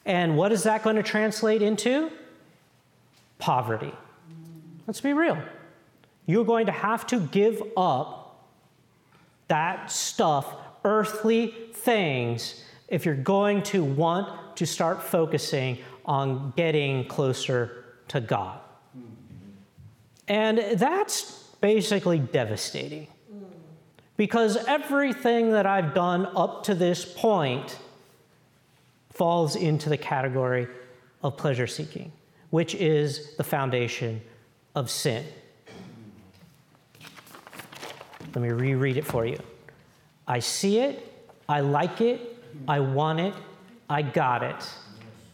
And 0.07 0.39
what 0.39 0.53
is 0.53 0.63
that 0.63 0.83
going 0.83 0.97
to 0.97 1.03
translate 1.03 1.61
into? 1.61 2.11
Poverty. 3.39 3.93
Let's 4.87 5.03
be 5.03 5.13
real 5.13 5.37
you're 6.25 6.47
going 6.47 6.65
to 6.65 6.73
have 6.73 7.07
to 7.09 7.21
give 7.21 7.63
up 7.77 8.24
that 9.49 9.91
stuff, 9.91 10.55
earthly 10.85 11.55
things, 11.73 12.65
if 12.89 13.05
you're 13.05 13.15
going 13.15 13.63
to 13.63 13.85
want 13.85 14.57
to 14.57 14.67
start 14.67 15.03
focusing 15.03 15.79
on 16.05 16.53
getting 16.57 17.07
closer 17.07 17.85
to 18.09 18.21
God. 18.21 18.61
And 20.29 20.59
that's 20.75 21.43
basically 21.61 22.19
devastating. 22.19 23.09
Because 24.17 24.57
everything 24.69 25.51
that 25.51 25.67
I've 25.67 25.93
done 25.93 26.27
up 26.37 26.65
to 26.65 26.75
this 26.75 27.05
point 27.05 27.79
falls 29.11 29.57
into 29.57 29.89
the 29.89 29.97
category 29.97 30.69
of 31.23 31.37
pleasure 31.37 31.67
seeking, 31.67 32.13
which 32.51 32.75
is 32.75 33.35
the 33.37 33.45
foundation 33.45 34.21
of 34.75 34.89
sin. 34.91 35.25
Let 38.35 38.43
me 38.43 38.51
reread 38.51 38.97
it 38.97 39.07
for 39.07 39.25
you. 39.25 39.39
I 40.27 40.41
see 40.41 40.81
it, 40.81 41.29
I 41.49 41.61
like 41.61 42.01
it, 42.01 42.43
I 42.67 42.81
want 42.81 43.21
it, 43.21 43.35
I 43.89 44.03
got 44.03 44.43
it. 44.43 44.69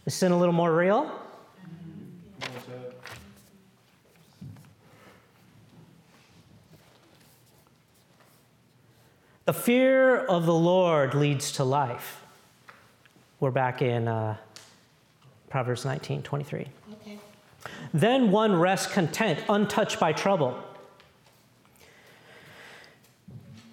Is 0.05 0.13
sin 0.13 0.31
a 0.31 0.37
little 0.37 0.53
more 0.53 0.75
real? 0.75 1.19
The 9.45 9.53
fear 9.53 10.17
of 10.17 10.45
the 10.45 10.53
Lord 10.53 11.15
leads 11.15 11.51
to 11.53 11.63
life. 11.63 12.23
We're 13.39 13.51
back 13.51 13.81
in 13.81 14.07
uh, 14.07 14.37
Proverbs 15.49 15.83
19 15.83 16.21
23. 16.21 16.67
Okay. 16.93 17.19
Then 17.93 18.31
one 18.31 18.55
rests 18.55 18.91
content, 18.93 19.43
untouched 19.49 19.99
by 19.99 20.13
trouble. 20.13 20.63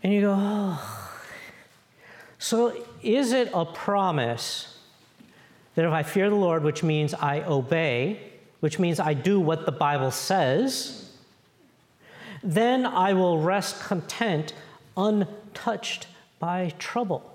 And 0.02 0.12
you 0.12 0.20
go, 0.20 0.34
oh. 0.38 1.08
So 2.38 2.84
is 3.02 3.32
it 3.32 3.50
a 3.52 3.64
promise 3.64 4.78
that 5.74 5.84
if 5.84 5.92
I 5.92 6.02
fear 6.02 6.30
the 6.30 6.37
Lord, 6.37 6.62
which 6.62 6.82
means 6.82 7.14
I 7.14 7.42
obey, 7.42 8.20
which 8.61 8.78
means 8.78 9.00
I 9.00 9.14
do 9.14 9.40
what 9.40 9.66
the 9.66 9.72
Bible 9.72 10.11
says, 10.11 11.11
then 12.42 12.87
I 12.87 13.12
will 13.12 13.38
rest 13.38 13.80
content, 13.80 14.52
untouched 14.96 16.06
by 16.38 16.72
trouble? 16.78 17.34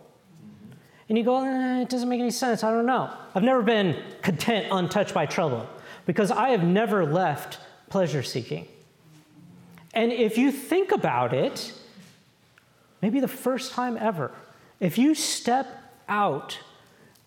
And 1.09 1.17
you 1.17 1.23
go, 1.23 1.43
eh, 1.43 1.81
it 1.81 1.89
doesn't 1.89 2.07
make 2.07 2.21
any 2.21 2.31
sense. 2.31 2.63
I 2.63 2.71
don't 2.71 2.85
know. 2.85 3.11
I've 3.35 3.43
never 3.43 3.61
been 3.61 4.01
content, 4.21 4.67
untouched 4.71 5.13
by 5.13 5.25
trouble 5.25 5.67
because 6.05 6.31
I 6.31 6.49
have 6.49 6.63
never 6.63 7.05
left 7.05 7.59
pleasure 7.89 8.23
seeking. 8.23 8.67
And 9.93 10.11
if 10.11 10.37
you 10.37 10.51
think 10.51 10.91
about 10.91 11.33
it, 11.33 11.73
maybe 13.03 13.19
the 13.19 13.27
first 13.27 13.73
time 13.73 13.97
ever, 13.97 14.31
if 14.79 14.97
you 14.97 15.13
step 15.13 15.67
out 16.07 16.57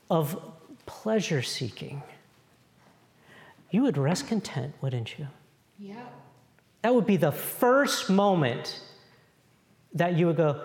of 0.08 0.40
pleasure 0.86 1.42
seeking, 1.42 2.02
you 3.70 3.82
would 3.82 3.98
rest 3.98 4.26
content, 4.26 4.74
wouldn't 4.80 5.18
you? 5.18 5.26
Yeah. 5.78 6.06
That 6.80 6.94
would 6.94 7.06
be 7.06 7.18
the 7.18 7.30
first 7.30 8.08
moment 8.08 8.80
that 9.92 10.14
you 10.14 10.26
would 10.28 10.38
go, 10.38 10.62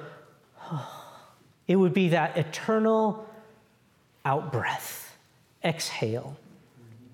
oh. 0.71 0.97
It 1.67 1.76
would 1.76 1.93
be 1.93 2.10
that 2.10 2.38
eternal 2.38 3.28
outbreath, 4.26 5.10
exhale. 5.63 6.38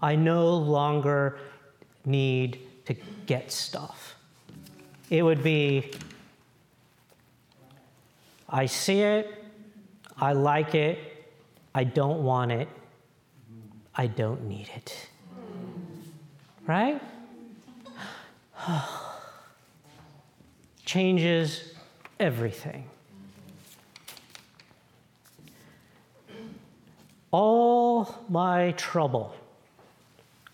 I 0.01 0.15
no 0.15 0.55
longer 0.55 1.39
need 2.05 2.59
to 2.85 2.95
get 3.25 3.51
stuff. 3.51 4.15
It 5.09 5.23
would 5.23 5.43
be 5.43 5.91
I 8.49 8.65
see 8.65 9.01
it, 9.01 9.43
I 10.17 10.33
like 10.33 10.73
it, 10.73 10.99
I 11.75 11.83
don't 11.83 12.23
want 12.23 12.51
it, 12.51 12.69
I 13.93 14.07
don't 14.07 14.47
need 14.47 14.69
it. 14.75 15.09
Right? 16.65 17.01
Changes 20.85 21.73
everything. 22.19 22.89
All 27.31 28.23
my 28.29 28.71
trouble 28.71 29.35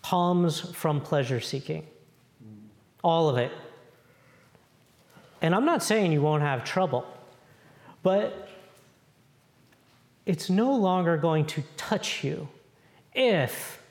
comes 0.02 0.60
from 0.60 1.00
pleasure 1.00 1.40
seeking. 1.40 1.86
All 3.02 3.28
of 3.28 3.38
it. 3.38 3.52
And 5.40 5.54
I'm 5.54 5.64
not 5.64 5.82
saying 5.82 6.12
you 6.12 6.22
won't 6.22 6.42
have 6.42 6.64
trouble. 6.64 7.06
But 8.04 8.48
it's 10.26 10.48
no 10.48 10.74
longer 10.74 11.16
going 11.16 11.46
to 11.46 11.64
touch 11.76 12.22
you 12.22 12.48
if 13.14 13.82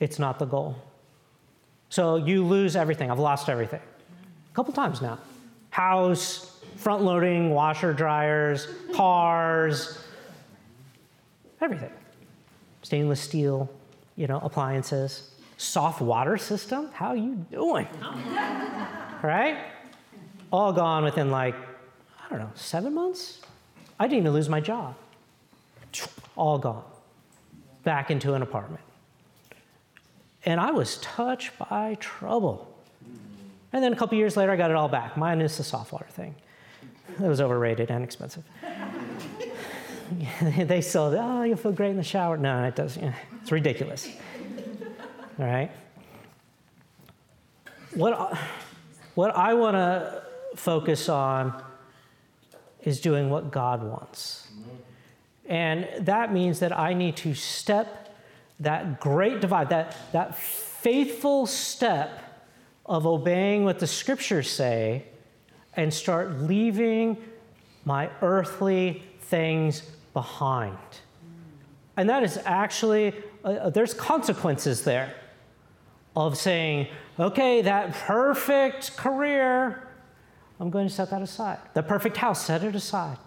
it's 0.00 0.18
not 0.18 0.38
the 0.38 0.44
goal. 0.44 0.76
So 1.88 2.16
you 2.16 2.44
lose 2.44 2.76
everything. 2.76 3.10
I've 3.10 3.18
lost 3.18 3.48
everything. 3.48 3.80
A 3.80 4.54
couple 4.54 4.74
times 4.74 5.00
now. 5.00 5.18
House, 5.70 6.60
front 6.76 7.02
loading 7.02 7.50
washer 7.50 7.92
dryers, 7.92 8.66
cars, 8.92 10.02
everything. 11.60 11.92
Stainless 12.82 13.20
steel, 13.20 13.70
you 14.16 14.26
know, 14.26 14.40
appliances, 14.42 15.30
soft 15.58 16.00
water 16.00 16.36
system. 16.36 16.90
How 16.92 17.08
are 17.08 17.16
you 17.16 17.34
doing? 17.52 17.86
right? 19.22 19.58
All 20.50 20.72
gone 20.72 21.04
within 21.04 21.30
like, 21.30 21.54
don't 22.32 22.40
know, 22.40 22.50
seven 22.54 22.94
months? 22.94 23.40
I 23.98 24.06
didn't 24.06 24.20
even 24.20 24.32
lose 24.32 24.48
my 24.48 24.60
job. 24.60 24.96
All 26.36 26.58
gone. 26.58 26.84
Back 27.84 28.10
into 28.10 28.34
an 28.34 28.42
apartment. 28.42 28.82
And 30.44 30.60
I 30.60 30.72
was 30.72 30.96
touched 30.98 31.56
by 31.58 31.96
trouble. 32.00 32.68
And 33.72 33.82
then 33.82 33.92
a 33.92 33.96
couple 33.96 34.18
years 34.18 34.36
later, 34.36 34.52
I 34.52 34.56
got 34.56 34.70
it 34.70 34.76
all 34.76 34.88
back, 34.88 35.16
minus 35.16 35.56
the 35.56 35.64
soft 35.64 35.92
water 35.92 36.06
thing. 36.10 36.34
It 37.22 37.26
was 37.26 37.40
overrated 37.40 37.90
and 37.90 38.02
expensive. 38.02 38.44
they 40.42 40.80
still, 40.80 41.14
oh, 41.18 41.42
you'll 41.42 41.56
feel 41.56 41.72
great 41.72 41.90
in 41.90 41.96
the 41.96 42.02
shower. 42.02 42.36
No, 42.36 42.64
it 42.64 42.76
doesn't. 42.76 43.14
It's 43.40 43.52
ridiculous. 43.52 44.08
All 45.38 45.46
right? 45.46 45.70
What, 47.94 48.36
what 49.14 49.34
I 49.36 49.54
want 49.54 49.74
to 49.74 50.22
focus 50.56 51.08
on 51.08 51.62
is 52.82 53.00
doing 53.00 53.30
what 53.30 53.50
God 53.50 53.82
wants. 53.82 54.48
And 55.46 55.88
that 56.06 56.32
means 56.32 56.60
that 56.60 56.76
I 56.76 56.94
need 56.94 57.16
to 57.18 57.34
step 57.34 58.16
that 58.60 59.00
great 59.00 59.40
divide, 59.40 59.70
that, 59.70 59.96
that 60.12 60.36
faithful 60.36 61.46
step 61.46 62.22
of 62.86 63.06
obeying 63.06 63.64
what 63.64 63.78
the 63.78 63.86
scriptures 63.86 64.50
say 64.50 65.04
and 65.74 65.92
start 65.92 66.40
leaving 66.40 67.16
my 67.84 68.10
earthly 68.20 69.02
things 69.20 69.82
behind. 70.12 70.76
And 71.96 72.08
that 72.08 72.22
is 72.22 72.38
actually, 72.44 73.14
uh, 73.44 73.70
there's 73.70 73.94
consequences 73.94 74.84
there 74.84 75.14
of 76.14 76.36
saying, 76.36 76.88
okay, 77.18 77.62
that 77.62 77.94
perfect 77.94 78.96
career, 78.96 79.88
I'm 80.62 80.70
going 80.70 80.86
to 80.86 80.94
set 80.94 81.10
that 81.10 81.22
aside. 81.22 81.58
The 81.74 81.82
perfect 81.82 82.16
house, 82.16 82.46
set 82.46 82.62
it 82.62 82.76
aside. 82.76 83.18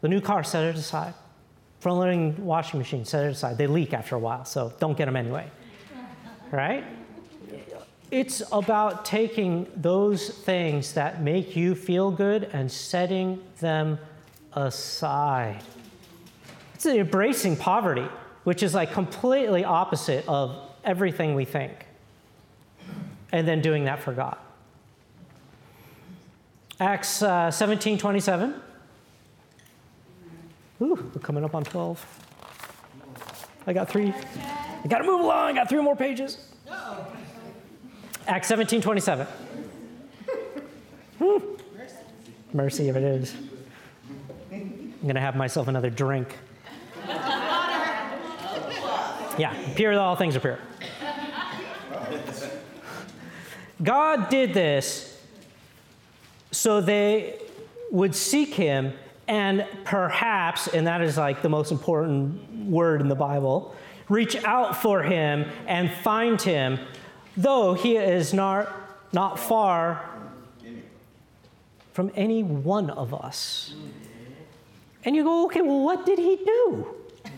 The 0.00 0.08
new 0.08 0.22
car, 0.22 0.42
set 0.42 0.64
it 0.64 0.76
aside. 0.76 1.12
Front 1.80 1.98
loading 1.98 2.42
washing 2.42 2.78
machine, 2.78 3.04
set 3.04 3.26
it 3.26 3.32
aside. 3.32 3.58
They 3.58 3.66
leak 3.66 3.92
after 3.92 4.16
a 4.16 4.18
while, 4.18 4.46
so 4.46 4.72
don't 4.80 4.96
get 4.96 5.04
them 5.04 5.16
anyway. 5.16 5.46
Right? 6.50 6.84
It's 8.10 8.42
about 8.50 9.04
taking 9.04 9.70
those 9.76 10.30
things 10.30 10.94
that 10.94 11.20
make 11.20 11.54
you 11.54 11.74
feel 11.74 12.10
good 12.10 12.48
and 12.54 12.72
setting 12.72 13.42
them 13.60 13.98
aside. 14.54 15.62
It's 16.76 16.86
embracing 16.86 17.58
poverty, 17.58 18.08
which 18.44 18.62
is 18.62 18.72
like 18.72 18.92
completely 18.92 19.64
opposite 19.64 20.26
of 20.26 20.56
everything 20.82 21.34
we 21.34 21.44
think, 21.44 21.84
and 23.32 23.46
then 23.46 23.60
doing 23.60 23.84
that 23.84 24.00
for 24.00 24.14
God. 24.14 24.38
Acts 26.80 27.22
uh, 27.22 27.50
17 27.50 27.98
27. 27.98 28.54
Ooh, 30.80 31.10
we're 31.12 31.20
coming 31.20 31.44
up 31.44 31.54
on 31.54 31.64
12. 31.64 32.24
I 33.66 33.72
got 33.72 33.88
three. 33.88 34.14
I 34.84 34.86
got 34.86 34.98
to 34.98 35.04
move 35.04 35.20
along. 35.20 35.50
I 35.50 35.52
got 35.52 35.68
three 35.68 35.82
more 35.82 35.96
pages. 35.96 36.38
Acts 38.28 38.46
17 38.48 38.80
27. 38.80 39.26
Hmm. 41.18 41.38
Mercy 42.52 42.88
if 42.88 42.96
it 42.96 43.02
is. 43.02 43.34
I'm 44.52 45.02
going 45.02 45.16
to 45.16 45.20
have 45.20 45.34
myself 45.34 45.66
another 45.66 45.90
drink. 45.90 46.36
Yeah, 49.36 49.54
pure, 49.76 49.98
all 49.98 50.16
things 50.16 50.34
are 50.34 50.40
pure. 50.40 50.58
God 53.82 54.28
did 54.28 54.52
this 54.52 55.07
so 56.50 56.80
they 56.80 57.40
would 57.90 58.14
seek 58.14 58.54
him 58.54 58.92
and 59.28 59.66
perhaps, 59.84 60.68
and 60.68 60.86
that 60.86 61.02
is 61.02 61.18
like 61.18 61.42
the 61.42 61.50
most 61.50 61.70
important 61.70 62.66
word 62.66 63.02
in 63.02 63.08
the 63.08 63.14
Bible, 63.14 63.74
reach 64.08 64.42
out 64.44 64.80
for 64.80 65.02
him 65.02 65.44
and 65.66 65.92
find 65.92 66.40
him, 66.40 66.78
though 67.36 67.74
he 67.74 67.96
is 67.96 68.32
not, 68.32 68.72
not 69.12 69.38
far 69.38 70.08
from 71.92 72.10
any 72.14 72.42
one 72.42 72.88
of 72.90 73.12
us. 73.12 73.74
And 75.04 75.14
you 75.14 75.24
go, 75.24 75.44
okay, 75.46 75.60
well, 75.60 75.80
what 75.80 76.06
did 76.06 76.18
he 76.18 76.36
do? 76.36 76.86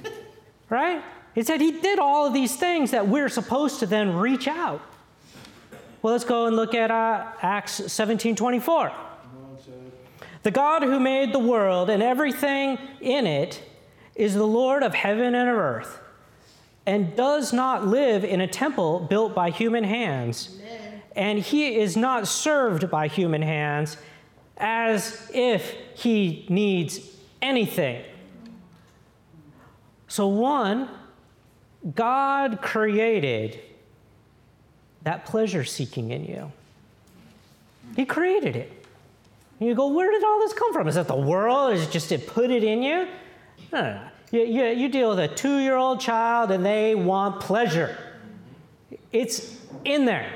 right? 0.68 1.03
He 1.35 1.42
said 1.42 1.61
he 1.61 1.73
did 1.73 1.99
all 1.99 2.27
of 2.27 2.33
these 2.33 2.55
things 2.57 2.92
that 2.92 3.09
we're 3.09 3.29
supposed 3.29 3.81
to 3.81 3.87
then 3.87 4.14
reach 4.16 4.46
out. 4.46 4.81
Well, 6.02 6.12
let's 6.12 6.24
go 6.24 6.46
and 6.46 6.56
look 6.56 6.74
at 6.74 6.90
uh, 6.90 7.26
Acts 7.42 7.92
17 7.92 8.36
24. 8.36 8.92
The 10.42 10.50
God 10.50 10.82
who 10.82 10.98
made 10.98 11.34
the 11.34 11.38
world 11.38 11.90
and 11.90 12.02
everything 12.02 12.78
in 13.00 13.26
it 13.26 13.62
is 14.14 14.34
the 14.34 14.46
Lord 14.46 14.82
of 14.82 14.94
heaven 14.94 15.34
and 15.34 15.50
of 15.50 15.56
earth, 15.56 16.00
and 16.86 17.14
does 17.14 17.52
not 17.52 17.86
live 17.86 18.24
in 18.24 18.40
a 18.40 18.46
temple 18.46 19.00
built 19.00 19.34
by 19.34 19.50
human 19.50 19.84
hands. 19.84 20.58
Amen. 20.62 21.02
And 21.14 21.38
he 21.38 21.76
is 21.76 21.96
not 21.96 22.26
served 22.26 22.90
by 22.90 23.08
human 23.08 23.42
hands 23.42 23.98
as 24.56 25.30
if 25.34 25.74
he 25.94 26.46
needs 26.48 27.00
anything. 27.42 28.02
So, 30.08 30.26
one, 30.28 30.88
God 31.94 32.62
created 32.62 33.60
that 35.02 35.24
pleasure 35.24 35.64
seeking 35.64 36.10
in 36.10 36.24
you. 36.24 36.52
He 37.96 38.04
created 38.04 38.56
it. 38.56 38.72
You 39.58 39.74
go, 39.74 39.88
where 39.88 40.10
did 40.10 40.24
all 40.24 40.38
this 40.40 40.52
come 40.52 40.72
from? 40.72 40.88
Is 40.88 40.94
that 40.94 41.08
the 41.08 41.16
world? 41.16 41.72
Is 41.72 41.82
it 41.82 41.90
just 41.90 42.12
it 42.12 42.26
put 42.26 42.50
it 42.50 42.64
in 42.64 42.82
you? 42.82 43.06
No, 43.72 43.82
no, 43.82 43.94
no. 43.94 44.02
You, 44.32 44.44
you, 44.44 44.66
you 44.66 44.88
deal 44.88 45.10
with 45.10 45.18
a 45.18 45.28
two 45.28 45.58
year 45.58 45.76
old 45.76 46.00
child 46.00 46.50
and 46.50 46.64
they 46.64 46.94
want 46.94 47.40
pleasure. 47.40 47.96
It's 49.12 49.58
in 49.84 50.04
there. 50.04 50.32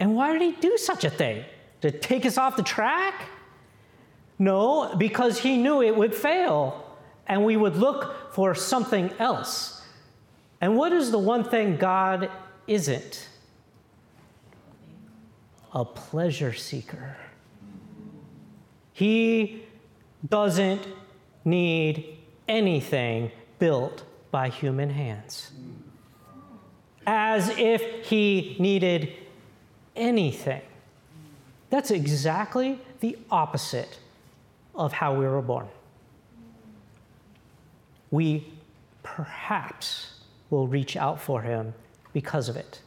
And 0.00 0.16
why 0.16 0.32
did 0.32 0.42
he 0.42 0.52
do 0.52 0.76
such 0.76 1.04
a 1.04 1.10
thing? 1.10 1.44
To 1.82 1.90
take 1.90 2.26
us 2.26 2.38
off 2.38 2.56
the 2.56 2.62
track? 2.62 3.28
No, 4.38 4.94
because 4.96 5.38
he 5.38 5.56
knew 5.56 5.82
it 5.82 5.94
would 5.94 6.14
fail 6.14 6.96
and 7.26 7.44
we 7.44 7.56
would 7.56 7.76
look 7.76 8.32
for 8.34 8.54
something 8.54 9.10
else. 9.18 9.73
And 10.60 10.76
what 10.76 10.92
is 10.92 11.10
the 11.10 11.18
one 11.18 11.44
thing 11.44 11.76
God 11.76 12.30
isn't? 12.66 13.28
A 15.72 15.84
pleasure 15.84 16.52
seeker. 16.52 17.16
He 18.92 19.62
doesn't 20.28 20.86
need 21.44 22.16
anything 22.48 23.32
built 23.58 24.04
by 24.30 24.48
human 24.48 24.90
hands. 24.90 25.50
As 27.06 27.50
if 27.58 28.06
he 28.06 28.56
needed 28.58 29.12
anything. 29.94 30.62
That's 31.70 31.90
exactly 31.90 32.80
the 33.00 33.18
opposite 33.30 33.98
of 34.74 34.92
how 34.92 35.14
we 35.14 35.26
were 35.26 35.42
born 35.42 35.68
we 38.14 38.46
perhaps 39.02 40.13
will 40.54 40.68
reach 40.68 40.96
out 40.96 41.20
for 41.20 41.42
him 41.42 41.74
because 42.12 42.48
of 42.48 42.56
it. 42.56 42.80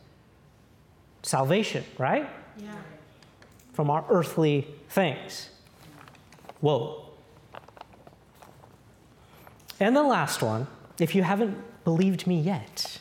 Salvation, 1.22 1.84
right? 1.98 2.30
Yeah. 2.58 2.74
From 3.74 3.90
our 3.90 4.06
earthly 4.10 4.68
things. 4.90 5.50
Whoa. 6.62 7.04
And 9.80 9.96
the 9.96 10.04
last 10.04 10.42
one, 10.42 10.68
if 11.00 11.14
you 11.14 11.24
haven't 11.24 11.58
believed 11.84 12.26
me 12.26 12.40
yet. 12.40 13.00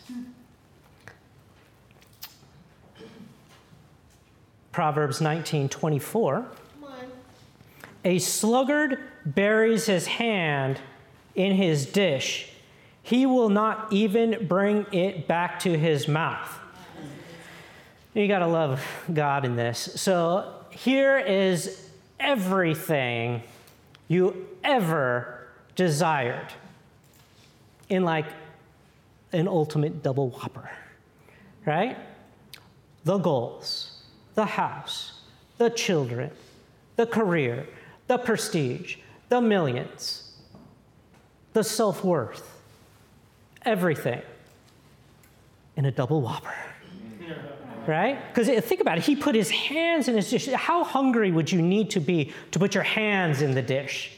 Proverbs 4.72 5.22
19 5.22 5.70
24. 5.70 6.46
A 8.04 8.18
sluggard 8.18 9.00
buries 9.24 9.86
his 9.86 10.06
hand 10.06 10.78
in 11.34 11.56
his 11.56 11.86
dish, 11.86 12.50
he 13.06 13.24
will 13.24 13.50
not 13.50 13.92
even 13.92 14.48
bring 14.48 14.84
it 14.90 15.28
back 15.28 15.60
to 15.60 15.78
his 15.78 16.08
mouth. 16.08 16.58
You 18.14 18.26
got 18.26 18.40
to 18.40 18.48
love 18.48 18.84
God 19.14 19.44
in 19.44 19.54
this. 19.54 19.78
So 19.94 20.52
here 20.70 21.16
is 21.16 21.88
everything 22.18 23.44
you 24.08 24.48
ever 24.64 25.46
desired 25.76 26.48
in 27.88 28.02
like 28.02 28.26
an 29.32 29.46
ultimate 29.46 30.02
double 30.02 30.30
whopper, 30.30 30.68
right? 31.64 31.96
The 33.04 33.18
goals, 33.18 34.02
the 34.34 34.46
house, 34.46 35.20
the 35.58 35.70
children, 35.70 36.32
the 36.96 37.06
career, 37.06 37.68
the 38.08 38.18
prestige, 38.18 38.96
the 39.28 39.40
millions, 39.40 40.32
the 41.52 41.62
self 41.62 42.02
worth, 42.02 42.55
everything 43.66 44.22
in 45.76 45.84
a 45.84 45.90
double 45.90 46.22
whopper. 46.22 46.54
Right? 47.86 48.18
Because 48.28 48.48
think 48.64 48.80
about 48.80 48.98
it, 48.98 49.04
he 49.04 49.14
put 49.14 49.34
his 49.34 49.50
hands 49.50 50.08
in 50.08 50.16
his 50.16 50.28
dish. 50.28 50.48
How 50.48 50.82
hungry 50.82 51.30
would 51.30 51.52
you 51.52 51.62
need 51.62 51.90
to 51.90 52.00
be 52.00 52.32
to 52.50 52.58
put 52.58 52.74
your 52.74 52.82
hands 52.82 53.42
in 53.42 53.54
the 53.54 53.62
dish? 53.62 54.12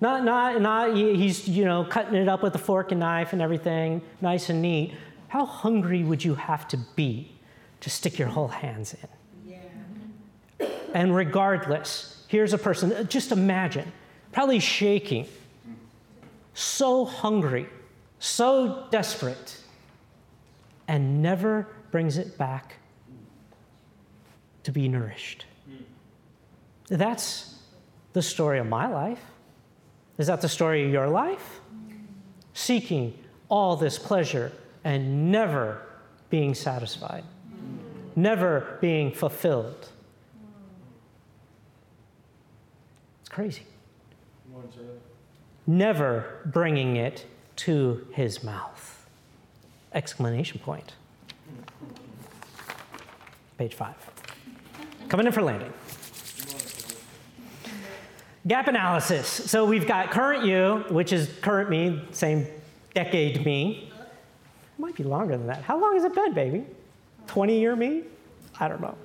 Not, 0.00 0.24
not, 0.24 0.62
not, 0.62 0.96
he's, 0.96 1.46
you 1.46 1.66
know, 1.66 1.84
cutting 1.84 2.14
it 2.14 2.26
up 2.26 2.42
with 2.42 2.54
a 2.54 2.58
fork 2.58 2.90
and 2.90 3.00
knife 3.00 3.34
and 3.34 3.42
everything, 3.42 4.00
nice 4.22 4.48
and 4.48 4.62
neat. 4.62 4.94
How 5.28 5.44
hungry 5.44 6.02
would 6.04 6.24
you 6.24 6.34
have 6.36 6.66
to 6.68 6.78
be 6.96 7.32
to 7.80 7.90
stick 7.90 8.18
your 8.18 8.28
whole 8.28 8.48
hands 8.48 8.94
in? 8.94 9.52
Yeah. 9.52 10.68
And 10.94 11.14
regardless, 11.14 12.24
here's 12.28 12.54
a 12.54 12.58
person, 12.58 13.08
just 13.08 13.30
imagine, 13.30 13.92
probably 14.32 14.58
shaking, 14.58 15.26
so 16.54 17.04
hungry, 17.04 17.68
so 18.20 18.86
desperate, 18.90 19.56
and 20.86 21.20
never 21.22 21.66
brings 21.90 22.18
it 22.18 22.38
back 22.38 22.76
to 24.62 24.70
be 24.70 24.88
nourished. 24.88 25.46
That's 26.88 27.56
the 28.12 28.22
story 28.22 28.58
of 28.58 28.66
my 28.66 28.86
life. 28.86 29.22
Is 30.18 30.26
that 30.26 30.42
the 30.42 30.48
story 30.48 30.84
of 30.84 30.92
your 30.92 31.08
life? 31.08 31.60
Seeking 32.52 33.18
all 33.48 33.74
this 33.74 33.98
pleasure 33.98 34.52
and 34.84 35.32
never 35.32 35.82
being 36.28 36.54
satisfied, 36.54 37.24
never 38.14 38.76
being 38.80 39.12
fulfilled. 39.12 39.88
It's 43.20 43.28
crazy. 43.30 43.62
Never 45.66 46.40
bringing 46.44 46.96
it 46.96 47.24
to 47.60 48.06
his 48.12 48.42
mouth. 48.42 49.06
Exclamation 49.92 50.58
point. 50.60 50.94
Page 53.58 53.74
five. 53.74 53.94
Coming 55.08 55.26
in 55.26 55.32
for 55.32 55.42
landing. 55.42 55.72
Gap 58.46 58.68
analysis. 58.68 59.28
So 59.28 59.66
we've 59.66 59.86
got 59.86 60.10
current 60.10 60.46
you, 60.46 60.84
which 60.88 61.12
is 61.12 61.30
current 61.42 61.68
me, 61.68 62.02
same 62.12 62.46
decade 62.94 63.44
me. 63.44 63.92
It 63.98 64.80
might 64.80 64.94
be 64.94 65.04
longer 65.04 65.36
than 65.36 65.46
that. 65.48 65.62
How 65.62 65.78
long 65.78 65.94
has 65.94 66.04
it 66.04 66.14
been, 66.14 66.32
baby? 66.32 66.64
20 67.26 67.60
year 67.60 67.76
me? 67.76 68.04
I 68.58 68.68
don't 68.68 68.80
know. 68.80 68.96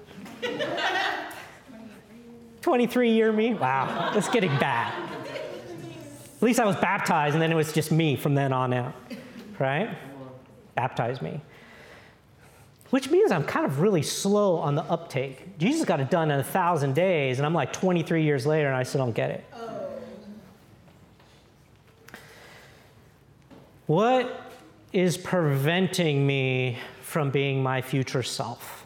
23 2.61 3.11
year 3.11 3.33
me? 3.33 3.53
Wow, 3.53 4.13
it's 4.15 4.29
getting 4.29 4.57
bad. 4.59 4.93
At 6.35 6.43
least 6.43 6.59
I 6.59 6.65
was 6.65 6.75
baptized, 6.75 7.33
and 7.33 7.41
then 7.41 7.51
it 7.51 7.55
was 7.55 7.73
just 7.73 7.91
me 7.91 8.15
from 8.15 8.35
then 8.35 8.53
on 8.53 8.73
out, 8.73 8.93
right? 9.59 9.89
Baptize 10.75 11.21
me 11.21 11.41
which 12.95 13.09
means 13.09 13.29
I'm 13.29 13.43
kind 13.43 13.65
of 13.65 13.81
really 13.81 14.01
slow 14.01 14.55
on 14.55 14.75
the 14.75 14.83
uptake. 14.83 15.57
Jesus 15.57 15.85
got 15.85 15.99
it 15.99 16.09
done 16.09 16.31
in 16.31 16.39
a 16.39 16.43
thousand 16.43 16.95
days, 16.95 17.39
and 17.39 17.45
I'm 17.45 17.53
like 17.53 17.73
23 17.73 18.23
years 18.23 18.45
later, 18.45 18.67
and 18.67 18.75
I 18.77 18.83
still 18.83 18.99
don't 18.99 19.13
get 19.13 19.31
it. 19.31 19.43
Oh. 19.53 19.89
What 23.87 24.49
is 24.93 25.17
preventing 25.17 26.25
me 26.25 26.77
from 27.01 27.31
being 27.31 27.61
my 27.61 27.81
future 27.81 28.23
self? 28.23 28.85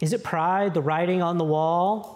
Is 0.00 0.12
it 0.12 0.24
pride, 0.24 0.74
the 0.74 0.82
writing 0.82 1.22
on 1.22 1.38
the 1.38 1.44
wall, 1.44 2.15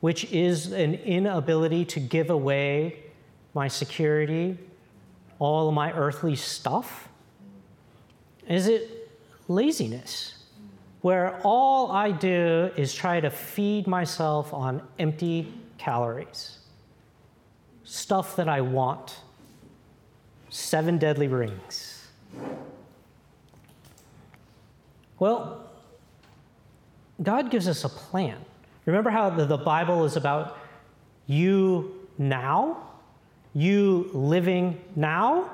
which 0.00 0.24
is 0.32 0.72
an 0.72 0.94
inability 0.94 1.84
to 1.84 2.00
give 2.00 2.30
away 2.30 2.96
my 3.54 3.68
security, 3.68 4.58
all 5.38 5.68
of 5.68 5.74
my 5.74 5.92
earthly 5.92 6.36
stuff? 6.36 7.08
Is 8.48 8.66
it 8.66 9.10
laziness? 9.48 10.36
Where 11.02 11.40
all 11.42 11.90
I 11.90 12.10
do 12.10 12.70
is 12.76 12.94
try 12.94 13.20
to 13.20 13.30
feed 13.30 13.86
myself 13.86 14.52
on 14.52 14.82
empty 14.98 15.52
calories, 15.78 16.58
stuff 17.84 18.36
that 18.36 18.48
I 18.48 18.60
want, 18.60 19.20
seven 20.50 20.98
deadly 20.98 21.28
rings. 21.28 22.08
Well, 25.18 25.70
God 27.22 27.50
gives 27.50 27.68
us 27.68 27.84
a 27.84 27.88
plan. 27.88 28.38
Remember 28.90 29.10
how 29.10 29.30
the, 29.30 29.44
the 29.44 29.56
Bible 29.56 30.04
is 30.04 30.16
about 30.16 30.58
you 31.28 32.08
now? 32.18 32.88
You 33.54 34.10
living 34.12 34.80
now? 34.96 35.48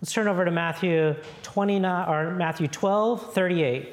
Let's 0.00 0.12
turn 0.12 0.28
over 0.28 0.44
to 0.44 0.52
Matthew 0.52 1.16
29 1.42 2.08
or 2.08 2.30
Matthew 2.34 2.68
12, 2.68 3.34
38. 3.34 3.88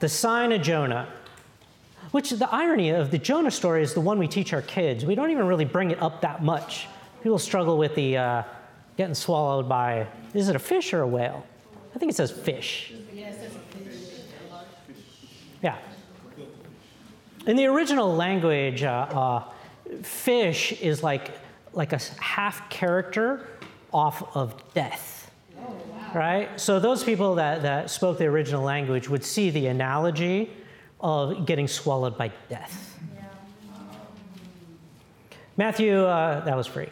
The 0.00 0.08
sign 0.08 0.52
of 0.52 0.60
Jonah. 0.60 1.08
Which 2.10 2.28
the 2.28 2.52
irony 2.52 2.90
of 2.90 3.10
the 3.10 3.18
Jonah 3.18 3.50
story 3.50 3.82
is 3.82 3.94
the 3.94 4.00
one 4.00 4.18
we 4.18 4.28
teach 4.28 4.52
our 4.52 4.62
kids. 4.62 5.06
We 5.06 5.14
don't 5.14 5.30
even 5.30 5.46
really 5.46 5.64
bring 5.64 5.90
it 5.92 6.02
up 6.02 6.20
that 6.20 6.42
much. 6.42 6.88
People 7.22 7.38
struggle 7.38 7.78
with 7.78 7.94
the 7.94 8.18
uh, 8.18 8.42
getting 8.98 9.14
swallowed 9.14 9.66
by, 9.66 10.06
is 10.34 10.50
it 10.50 10.56
a 10.56 10.58
fish 10.58 10.92
or 10.92 11.00
a 11.00 11.08
whale? 11.08 11.46
I 11.94 11.98
think 11.98 12.10
it 12.10 12.16
says 12.16 12.30
fish. 12.30 12.92
Yeah. 15.62 15.76
In 17.46 17.56
the 17.56 17.66
original 17.66 18.14
language, 18.14 18.82
uh, 18.82 18.88
uh, 18.88 20.02
fish 20.02 20.72
is 20.72 21.02
like, 21.02 21.30
like 21.72 21.92
a 21.92 21.98
half 22.18 22.68
character 22.68 23.46
off 23.92 24.36
of 24.36 24.62
death. 24.74 25.30
Right? 26.14 26.60
So, 26.60 26.80
those 26.80 27.04
people 27.04 27.36
that, 27.36 27.62
that 27.62 27.88
spoke 27.88 28.18
the 28.18 28.26
original 28.26 28.64
language 28.64 29.08
would 29.08 29.24
see 29.24 29.50
the 29.50 29.68
analogy 29.68 30.50
of 31.00 31.46
getting 31.46 31.68
swallowed 31.68 32.18
by 32.18 32.32
death. 32.48 32.98
Yeah. 33.14 33.22
Matthew, 35.56 36.04
uh, 36.04 36.44
that 36.44 36.56
was 36.56 36.66
free. 36.66 36.88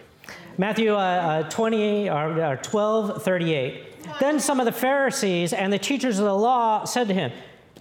Matthew 0.56 0.94
uh, 0.94 0.98
uh, 1.46 1.50
20 1.50 2.10
or, 2.10 2.44
or 2.44 2.56
12, 2.56 3.22
38. 3.22 3.84
Then 4.20 4.40
some 4.40 4.60
of 4.60 4.66
the 4.66 4.72
Pharisees 4.72 5.52
and 5.52 5.72
the 5.72 5.78
teachers 5.78 6.18
of 6.18 6.24
the 6.24 6.34
law 6.34 6.84
said 6.84 7.08
to 7.08 7.14
him, 7.14 7.32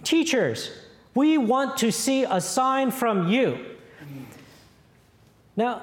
Teachers, 0.04 0.70
we 1.18 1.36
want 1.36 1.76
to 1.78 1.90
see 1.90 2.22
a 2.22 2.40
sign 2.40 2.92
from 2.92 3.26
you. 3.26 3.58
Now, 5.56 5.82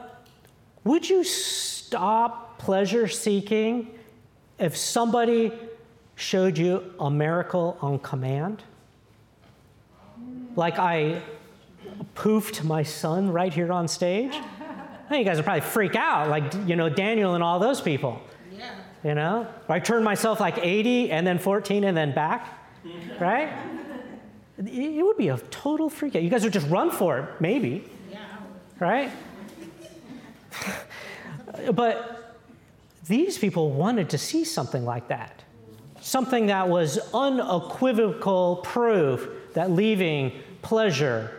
would 0.85 1.09
you 1.09 1.25
stop 1.25 2.57
pleasure 2.57 3.09
seeking 3.09 3.93
if 4.57 4.77
somebody 4.77 5.51
showed 6.15 6.57
you 6.57 6.93
a 7.01 7.11
miracle 7.11 7.77
on 7.81 7.99
command? 7.99 8.63
Like 10.55 10.79
I 10.79 11.21
poofed 12.15 12.63
my 12.63 12.83
son 12.83 13.29
right 13.29 13.53
here 13.53 13.73
on 13.73 13.89
stage? 13.89 14.35
you 15.11 15.25
guys 15.25 15.35
would 15.35 15.43
probably 15.43 15.59
freak 15.59 15.97
out, 15.97 16.29
like, 16.29 16.45
you 16.65 16.77
know, 16.77 16.87
Daniel 16.87 17.35
and 17.35 17.43
all 17.43 17.59
those 17.59 17.81
people. 17.81 18.21
Yeah. 18.57 18.71
You 19.03 19.15
know? 19.15 19.47
Or 19.67 19.75
I 19.75 19.79
turned 19.79 20.05
myself 20.05 20.39
like 20.39 20.57
80 20.59 21.11
and 21.11 21.27
then 21.27 21.39
14 21.39 21.83
and 21.83 21.97
then 21.97 22.13
back, 22.13 22.47
right? 23.19 23.74
It 24.57 25.03
would 25.03 25.17
be 25.17 25.29
a 25.29 25.37
total 25.37 25.89
freak 25.89 26.15
out. 26.15 26.23
You 26.23 26.29
guys 26.29 26.43
would 26.43 26.53
just 26.53 26.69
run 26.69 26.89
for 26.89 27.19
it, 27.19 27.41
maybe. 27.41 27.83
Yeah. 28.09 28.19
Right? 28.79 29.11
but 31.73 32.37
these 33.07 33.37
people 33.37 33.71
wanted 33.71 34.09
to 34.11 34.17
see 34.17 34.43
something 34.43 34.85
like 34.85 35.09
that. 35.09 35.43
Something 36.01 36.47
that 36.47 36.69
was 36.69 36.99
unequivocal 37.13 38.57
proof 38.57 39.27
that 39.53 39.71
leaving 39.71 40.31
pleasure 40.61 41.31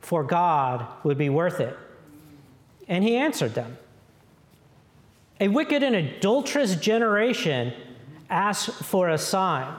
for 0.00 0.22
God 0.22 0.86
would 1.02 1.16
be 1.16 1.28
worth 1.28 1.60
it. 1.60 1.76
And 2.88 3.02
he 3.02 3.16
answered 3.16 3.54
them 3.54 3.78
A 5.40 5.48
wicked 5.48 5.82
and 5.82 5.96
adulterous 5.96 6.76
generation 6.76 7.72
asks 8.28 8.74
for 8.82 9.08
a 9.08 9.18
sign, 9.18 9.74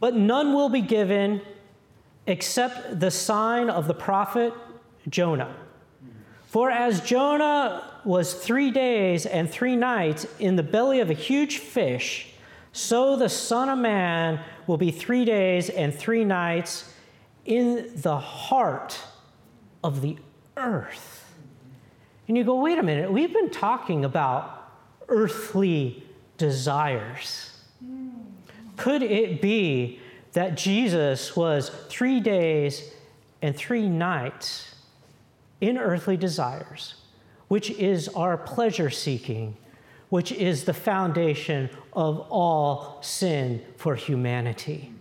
but 0.00 0.14
none 0.14 0.54
will 0.54 0.68
be 0.68 0.80
given 0.80 1.40
except 2.26 3.00
the 3.00 3.10
sign 3.10 3.70
of 3.70 3.86
the 3.86 3.94
prophet 3.94 4.52
Jonah. 5.08 5.54
For 6.46 6.70
as 6.70 7.00
Jonah 7.00 7.82
was 8.04 8.34
three 8.34 8.70
days 8.70 9.26
and 9.26 9.50
three 9.50 9.76
nights 9.76 10.26
in 10.38 10.56
the 10.56 10.62
belly 10.62 11.00
of 11.00 11.10
a 11.10 11.14
huge 11.14 11.58
fish, 11.58 12.28
so 12.72 13.16
the 13.16 13.28
Son 13.28 13.68
of 13.68 13.78
Man 13.78 14.40
will 14.66 14.76
be 14.76 14.90
three 14.90 15.24
days 15.24 15.70
and 15.70 15.94
three 15.94 16.24
nights 16.24 16.92
in 17.44 17.90
the 17.96 18.18
heart 18.18 18.98
of 19.82 20.00
the 20.00 20.16
earth. 20.56 21.24
And 22.28 22.36
you 22.36 22.44
go, 22.44 22.60
wait 22.60 22.78
a 22.78 22.82
minute, 22.82 23.10
we've 23.10 23.32
been 23.32 23.50
talking 23.50 24.04
about 24.04 24.70
earthly 25.08 26.06
desires. 26.38 27.50
Could 28.76 29.02
it 29.02 29.40
be 29.40 30.00
that 30.32 30.56
Jesus 30.56 31.36
was 31.36 31.70
three 31.88 32.20
days 32.20 32.90
and 33.40 33.54
three 33.54 33.88
nights 33.88 34.74
in 35.60 35.78
earthly 35.78 36.16
desires, 36.16 36.94
which 37.48 37.70
is 37.70 38.08
our 38.08 38.36
pleasure 38.36 38.90
seeking, 38.90 39.56
which 40.08 40.32
is 40.32 40.64
the 40.64 40.74
foundation 40.74 41.70
of 41.92 42.26
all 42.30 42.98
sin 43.02 43.62
for 43.76 43.94
humanity. 43.94 44.92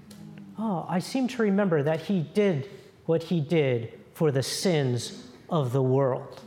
Oh, 0.59 0.85
I 0.87 0.99
seem 0.99 1.27
to 1.29 1.41
remember 1.41 1.81
that 1.83 2.01
he 2.01 2.21
did 2.21 2.69
what 3.05 3.23
he 3.23 3.41
did 3.41 3.93
for 4.13 4.31
the 4.31 4.43
sins 4.43 5.27
of 5.49 5.71
the 5.71 5.81
world. 5.81 6.41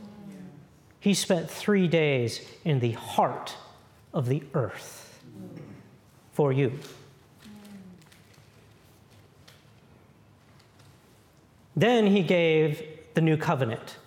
He 0.99 1.13
spent 1.13 1.49
three 1.49 1.87
days 1.87 2.41
in 2.63 2.79
the 2.79 2.93
heart 2.93 3.55
of 4.13 4.27
the 4.27 4.43
earth 4.53 5.21
for 6.31 6.51
you. 6.51 6.79
Then 11.75 12.07
he 12.07 12.23
gave 12.23 12.81
the 13.13 13.21
new 13.21 13.37
covenant. 13.37 13.97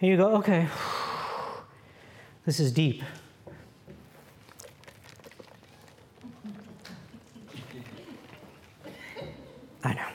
And 0.00 0.10
you 0.10 0.16
go, 0.16 0.36
okay, 0.36 0.68
this 2.44 2.60
is 2.60 2.72
deep. 2.72 3.02
I 9.82 9.94
know. 9.94 10.06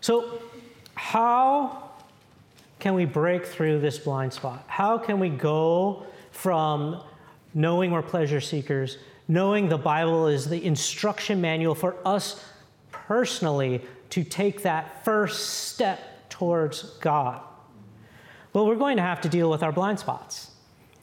So, 0.00 0.42
how 0.94 1.90
can 2.78 2.94
we 2.94 3.04
break 3.04 3.44
through 3.44 3.80
this 3.80 3.98
blind 3.98 4.32
spot? 4.32 4.64
How 4.68 4.96
can 4.98 5.18
we 5.18 5.28
go 5.28 6.06
from 6.30 7.02
knowing 7.54 7.90
we're 7.90 8.02
pleasure 8.02 8.40
seekers, 8.40 8.98
knowing 9.26 9.68
the 9.68 9.78
Bible 9.78 10.28
is 10.28 10.48
the 10.48 10.64
instruction 10.64 11.40
manual 11.40 11.74
for 11.74 11.96
us 12.06 12.44
personally 13.08 13.80
to 14.10 14.22
take 14.22 14.62
that 14.62 15.02
first 15.02 15.68
step 15.70 16.28
towards 16.28 16.82
God? 17.00 17.40
Well, 18.52 18.66
we're 18.66 18.76
going 18.76 18.98
to 18.98 19.02
have 19.02 19.22
to 19.22 19.30
deal 19.30 19.50
with 19.50 19.62
our 19.62 19.72
blind 19.72 19.98
spots. 19.98 20.50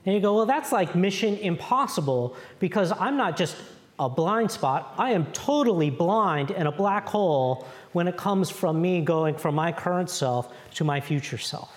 And 0.05 0.13
you 0.13 0.21
go, 0.21 0.35
well, 0.35 0.45
that's 0.45 0.71
like 0.71 0.95
mission 0.95 1.35
impossible 1.37 2.37
because 2.59 2.91
I'm 2.91 3.17
not 3.17 3.35
just 3.35 3.57
a 3.97 4.07
blind 4.07 4.51
spot. 4.51 4.93
I 4.99 5.11
am 5.11 5.25
totally 5.31 5.89
blind 5.89 6.51
and 6.51 6.67
a 6.67 6.71
black 6.71 7.07
hole 7.07 7.65
when 7.93 8.07
it 8.07 8.17
comes 8.17 8.51
from 8.51 8.79
me 8.79 9.01
going 9.01 9.35
from 9.35 9.55
my 9.55 9.71
current 9.71 10.11
self 10.11 10.53
to 10.75 10.83
my 10.83 11.01
future 11.01 11.39
self. 11.39 11.71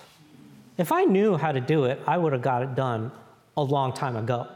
If 0.77 0.91
I 0.91 1.05
knew 1.05 1.37
how 1.37 1.51
to 1.51 1.59
do 1.59 1.85
it, 1.85 1.99
I 2.05 2.17
would 2.17 2.33
have 2.33 2.43
got 2.43 2.61
it 2.61 2.75
done 2.75 3.11
a 3.57 3.63
long 3.63 3.93
time 3.93 4.15
ago. 4.15 4.47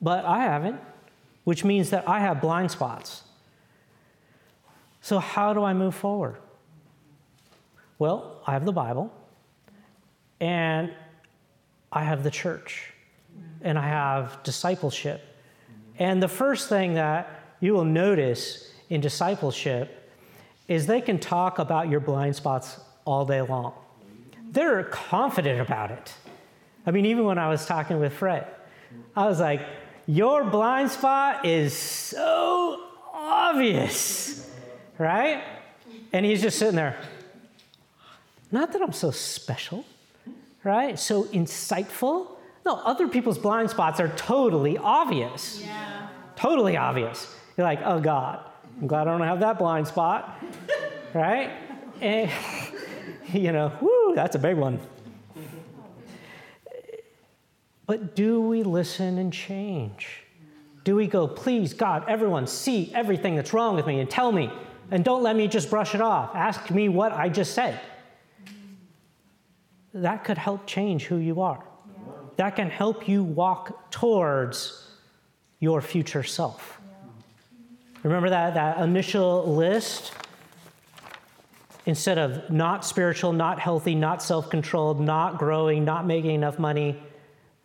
But 0.00 0.24
I 0.24 0.40
haven't, 0.40 0.80
which 1.44 1.64
means 1.64 1.90
that 1.90 2.08
I 2.08 2.20
have 2.20 2.40
blind 2.40 2.70
spots. 2.70 3.24
So, 5.08 5.18
how 5.18 5.54
do 5.54 5.62
I 5.64 5.72
move 5.72 5.94
forward? 5.94 6.36
Well, 7.98 8.42
I 8.46 8.52
have 8.52 8.64
the 8.64 8.72
Bible, 8.72 9.12
and 10.40 10.92
I 11.90 12.04
have 12.04 12.22
the 12.22 12.30
church, 12.30 12.92
and 13.62 13.78
I 13.78 13.88
have 13.88 14.42
discipleship 14.42 15.22
and 15.98 16.22
the 16.22 16.28
first 16.28 16.68
thing 16.68 16.94
that 16.94 17.28
you 17.60 17.72
will 17.72 17.84
notice 17.84 18.72
in 18.88 19.00
discipleship 19.00 20.10
is 20.68 20.86
they 20.86 21.00
can 21.00 21.18
talk 21.18 21.58
about 21.58 21.88
your 21.88 22.00
blind 22.00 22.36
spots 22.36 22.78
all 23.04 23.24
day 23.24 23.40
long. 23.40 23.74
They're 24.50 24.84
confident 24.84 25.60
about 25.60 25.90
it. 25.90 26.12
I 26.86 26.90
mean, 26.90 27.06
even 27.06 27.24
when 27.24 27.38
I 27.38 27.48
was 27.48 27.66
talking 27.66 27.98
with 27.98 28.12
Fred, 28.12 28.46
I 29.16 29.26
was 29.26 29.40
like, 29.40 29.60
Your 30.06 30.44
blind 30.44 30.90
spot 30.90 31.44
is 31.44 31.74
so 31.74 32.82
obvious, 33.12 34.47
right? 34.98 35.42
And 36.12 36.24
he's 36.24 36.42
just 36.42 36.58
sitting 36.58 36.76
there. 36.76 36.96
Not 38.50 38.72
that 38.72 38.82
I'm 38.82 38.92
so 38.92 39.10
special, 39.10 39.84
right? 40.64 40.98
So 40.98 41.24
insightful. 41.24 42.28
No, 42.64 42.76
other 42.76 43.08
people's 43.08 43.38
blind 43.38 43.70
spots 43.70 44.00
are 44.00 44.08
totally 44.08 44.78
obvious. 44.78 45.62
Yeah. 45.64 46.08
Totally 46.36 46.76
obvious. 46.76 47.34
You're 47.56 47.66
like, 47.66 47.80
oh 47.84 48.00
God, 48.00 48.44
I'm 48.80 48.86
glad 48.86 49.08
I 49.08 49.16
don't 49.16 49.26
have 49.26 49.40
that 49.40 49.58
blind 49.58 49.86
spot, 49.88 50.42
right? 51.12 51.50
And, 52.00 52.30
you 53.32 53.52
know, 53.52 53.72
whoo, 53.80 54.14
that's 54.14 54.36
a 54.36 54.38
big 54.38 54.56
one. 54.56 54.80
But 57.86 58.14
do 58.14 58.40
we 58.40 58.62
listen 58.62 59.18
and 59.18 59.32
change? 59.32 60.24
Do 60.84 60.94
we 60.94 61.06
go, 61.06 61.26
please, 61.26 61.74
God, 61.74 62.04
everyone, 62.06 62.46
see 62.46 62.92
everything 62.94 63.34
that's 63.34 63.52
wrong 63.52 63.74
with 63.74 63.86
me 63.86 64.00
and 64.00 64.08
tell 64.08 64.30
me, 64.30 64.50
and 64.90 65.04
don't 65.04 65.22
let 65.22 65.36
me 65.36 65.48
just 65.48 65.70
brush 65.70 65.94
it 65.94 66.00
off. 66.00 66.34
Ask 66.34 66.70
me 66.70 66.88
what 66.88 67.12
I 67.12 67.28
just 67.28 67.54
said. 67.54 67.80
That 69.94 70.24
could 70.24 70.38
help 70.38 70.66
change 70.66 71.04
who 71.04 71.16
you 71.16 71.40
are 71.40 71.64
that 72.38 72.54
can 72.54 72.70
help 72.70 73.08
you 73.08 73.22
walk 73.22 73.90
towards 73.90 74.88
your 75.58 75.82
future 75.82 76.22
self. 76.22 76.80
Remember 78.04 78.30
that, 78.30 78.54
that 78.54 78.78
initial 78.78 79.44
list? 79.54 80.12
Instead 81.86 82.16
of 82.16 82.48
not 82.48 82.84
spiritual, 82.84 83.32
not 83.32 83.58
healthy, 83.58 83.94
not 83.94 84.22
self 84.22 84.50
controlled, 84.50 85.00
not 85.00 85.36
growing, 85.36 85.84
not 85.84 86.06
making 86.06 86.30
enough 86.30 86.60
money, 86.60 87.02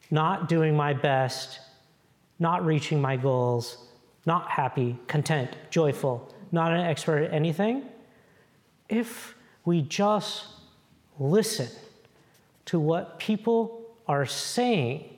not 0.10 0.50
doing 0.50 0.76
my 0.76 0.92
best, 0.92 1.60
not 2.40 2.66
reaching 2.66 3.00
my 3.00 3.16
goals, 3.16 3.90
not 4.26 4.50
happy, 4.50 4.98
content, 5.08 5.56
joyful, 5.70 6.34
not 6.54 6.72
an 6.72 6.82
expert 6.82 7.24
at 7.24 7.34
anything. 7.34 7.84
If 8.88 9.36
we 9.66 9.82
just 9.82 10.46
listen 11.20 11.68
to 12.66 12.80
what 12.80 13.20
people 13.20 13.82
are 14.08 14.26
saying, 14.26 15.10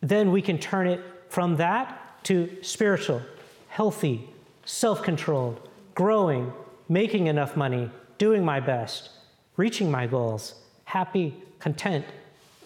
then 0.00 0.30
we 0.30 0.42
can 0.42 0.58
turn 0.58 0.86
it 0.86 1.00
from 1.28 1.56
that 1.56 2.24
to 2.24 2.50
spiritual, 2.62 3.22
healthy, 3.68 4.28
self 4.64 5.02
controlled, 5.02 5.68
growing, 5.94 6.52
making 6.88 7.26
enough 7.26 7.56
money, 7.56 7.90
doing 8.18 8.44
my 8.44 8.60
best, 8.60 9.10
reaching 9.56 9.90
my 9.90 10.06
goals, 10.06 10.54
happy, 10.84 11.34
content, 11.58 12.04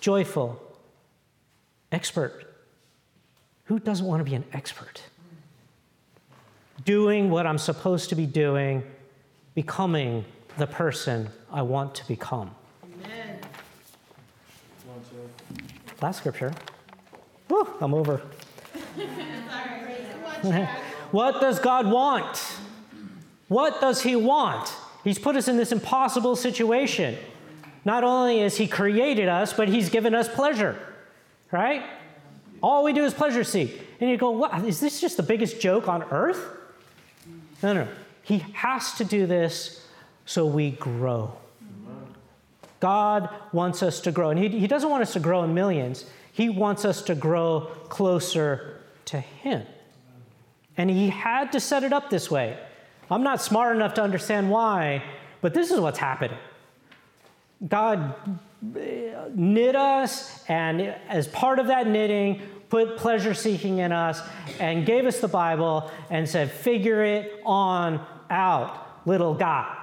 joyful, 0.00 0.60
expert. 1.92 2.46
Who 3.64 3.78
doesn't 3.78 4.06
want 4.06 4.20
to 4.20 4.24
be 4.24 4.34
an 4.34 4.44
expert? 4.52 5.02
Doing 6.84 7.30
what 7.30 7.46
I'm 7.46 7.58
supposed 7.58 8.08
to 8.10 8.14
be 8.14 8.26
doing, 8.26 8.82
becoming 9.54 10.24
the 10.56 10.66
person 10.66 11.28
I 11.50 11.62
want 11.62 11.94
to 11.96 12.08
become. 12.08 12.54
Last 16.00 16.18
scripture. 16.18 16.54
Whew, 17.48 17.68
I'm 17.80 17.92
over. 17.92 18.22
what 21.10 21.40
does 21.40 21.58
God 21.58 21.90
want? 21.90 22.38
What 23.48 23.80
does 23.80 24.02
He 24.02 24.16
want? 24.16 24.72
He's 25.04 25.18
put 25.18 25.36
us 25.36 25.48
in 25.48 25.56
this 25.56 25.72
impossible 25.72 26.36
situation. 26.36 27.18
Not 27.84 28.04
only 28.04 28.40
has 28.40 28.56
He 28.56 28.66
created 28.66 29.28
us, 29.28 29.52
but 29.52 29.68
He's 29.68 29.90
given 29.90 30.14
us 30.14 30.28
pleasure, 30.28 30.78
right? 31.50 31.82
All 32.62 32.84
we 32.84 32.92
do 32.92 33.04
is 33.04 33.12
pleasure 33.12 33.44
seek. 33.44 33.80
And 34.00 34.08
you 34.08 34.16
go, 34.16 34.30
what? 34.30 34.64
Is 34.64 34.80
this 34.80 35.00
just 35.00 35.16
the 35.16 35.22
biggest 35.22 35.60
joke 35.60 35.88
on 35.88 36.02
earth? 36.04 36.59
No, 37.62 37.72
no. 37.72 37.88
He 38.22 38.38
has 38.54 38.94
to 38.94 39.04
do 39.04 39.26
this 39.26 39.86
so 40.24 40.46
we 40.46 40.72
grow. 40.72 41.32
God 42.80 43.28
wants 43.52 43.82
us 43.82 44.00
to 44.00 44.12
grow. 44.12 44.30
And 44.30 44.38
he, 44.38 44.48
he 44.48 44.66
doesn't 44.66 44.88
want 44.88 45.02
us 45.02 45.12
to 45.12 45.20
grow 45.20 45.42
in 45.44 45.54
millions, 45.54 46.06
He 46.32 46.48
wants 46.48 46.84
us 46.84 47.02
to 47.02 47.14
grow 47.14 47.68
closer 47.88 48.80
to 49.06 49.20
Him. 49.20 49.66
And 50.76 50.88
He 50.88 51.10
had 51.10 51.52
to 51.52 51.60
set 51.60 51.84
it 51.84 51.92
up 51.92 52.10
this 52.10 52.30
way. 52.30 52.58
I'm 53.10 53.22
not 53.22 53.42
smart 53.42 53.76
enough 53.76 53.94
to 53.94 54.02
understand 54.02 54.50
why, 54.50 55.02
but 55.40 55.52
this 55.52 55.70
is 55.70 55.80
what's 55.80 55.98
happening. 55.98 56.38
God 57.66 58.14
eh, 58.76 59.12
knit 59.34 59.76
us, 59.76 60.44
and 60.48 60.80
as 61.08 61.28
part 61.28 61.58
of 61.58 61.66
that 61.66 61.86
knitting, 61.86 62.40
put 62.70 62.96
pleasure 62.96 63.34
seeking 63.34 63.78
in 63.78 63.92
us 63.92 64.22
and 64.58 64.86
gave 64.86 65.04
us 65.04 65.20
the 65.20 65.28
Bible 65.28 65.90
and 66.08 66.26
said, 66.26 66.50
Figure 66.50 67.04
it 67.04 67.42
on 67.44 68.04
out, 68.30 69.06
little 69.06 69.34
guy. 69.34 69.76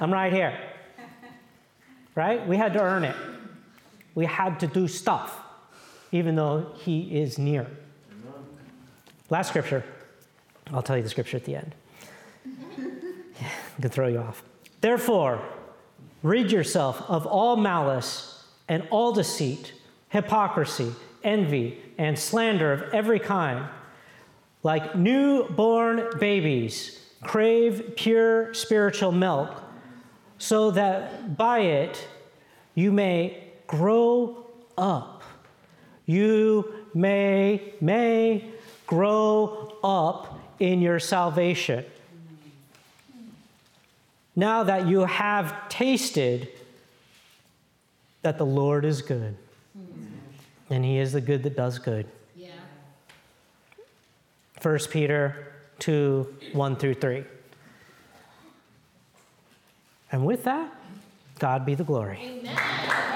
I'm 0.00 0.12
right 0.12 0.32
here 0.32 0.58
right? 2.16 2.44
We 2.48 2.56
had 2.56 2.72
to 2.72 2.80
earn 2.80 3.04
it. 3.04 3.14
We 4.16 4.24
had 4.24 4.58
to 4.60 4.66
do 4.66 4.88
stuff, 4.88 5.38
even 6.10 6.34
though 6.34 6.72
He 6.78 7.20
is 7.20 7.38
near. 7.38 7.68
Last 9.30 9.48
scripture. 9.48 9.84
I'll 10.72 10.82
tell 10.82 10.96
you 10.96 11.02
the 11.04 11.08
scripture 11.08 11.36
at 11.36 11.44
the 11.44 11.56
end. 11.56 11.74
I 13.40 13.80
can 13.80 13.90
throw 13.90 14.08
you 14.08 14.18
off. 14.18 14.42
Therefore, 14.80 15.40
rid 16.22 16.50
yourself 16.50 17.02
of 17.08 17.26
all 17.26 17.56
malice 17.56 18.44
and 18.68 18.86
all 18.90 19.12
deceit, 19.12 19.74
hypocrisy, 20.08 20.92
envy, 21.26 21.78
and 21.98 22.18
slander 22.18 22.72
of 22.72 22.94
every 22.94 23.18
kind. 23.18 23.66
like 24.62 24.96
newborn 24.96 26.10
babies, 26.18 27.00
crave 27.22 27.94
pure 27.94 28.52
spiritual 28.52 29.12
milk, 29.12 29.62
so 30.38 30.72
that 30.72 31.36
by 31.36 31.60
it 31.60 32.08
you 32.74 32.90
may 32.90 33.44
grow 33.68 34.44
up. 34.76 35.22
You 36.04 36.74
may, 36.94 37.74
may 37.80 38.50
grow 38.88 39.76
up 39.84 40.36
in 40.58 40.82
your 40.82 40.98
salvation. 40.98 41.84
Now 44.34 44.64
that 44.64 44.88
you 44.88 45.04
have 45.04 45.68
tasted 45.68 46.48
that 48.22 48.36
the 48.36 48.46
Lord 48.46 48.84
is 48.84 49.00
good, 49.00 49.36
and 50.70 50.84
He 50.84 50.98
is 50.98 51.12
the 51.12 51.20
good 51.20 51.42
that 51.44 51.56
does 51.56 51.78
good. 51.78 52.06
Yeah. 52.34 52.48
1 54.62 54.78
Peter 54.90 55.52
2 55.78 56.36
1 56.52 56.76
through 56.76 56.94
3. 56.94 57.24
And 60.12 60.24
with 60.24 60.44
that, 60.44 60.72
God 61.38 61.66
be 61.66 61.74
the 61.74 61.84
glory. 61.84 62.18
Amen. 62.22 63.12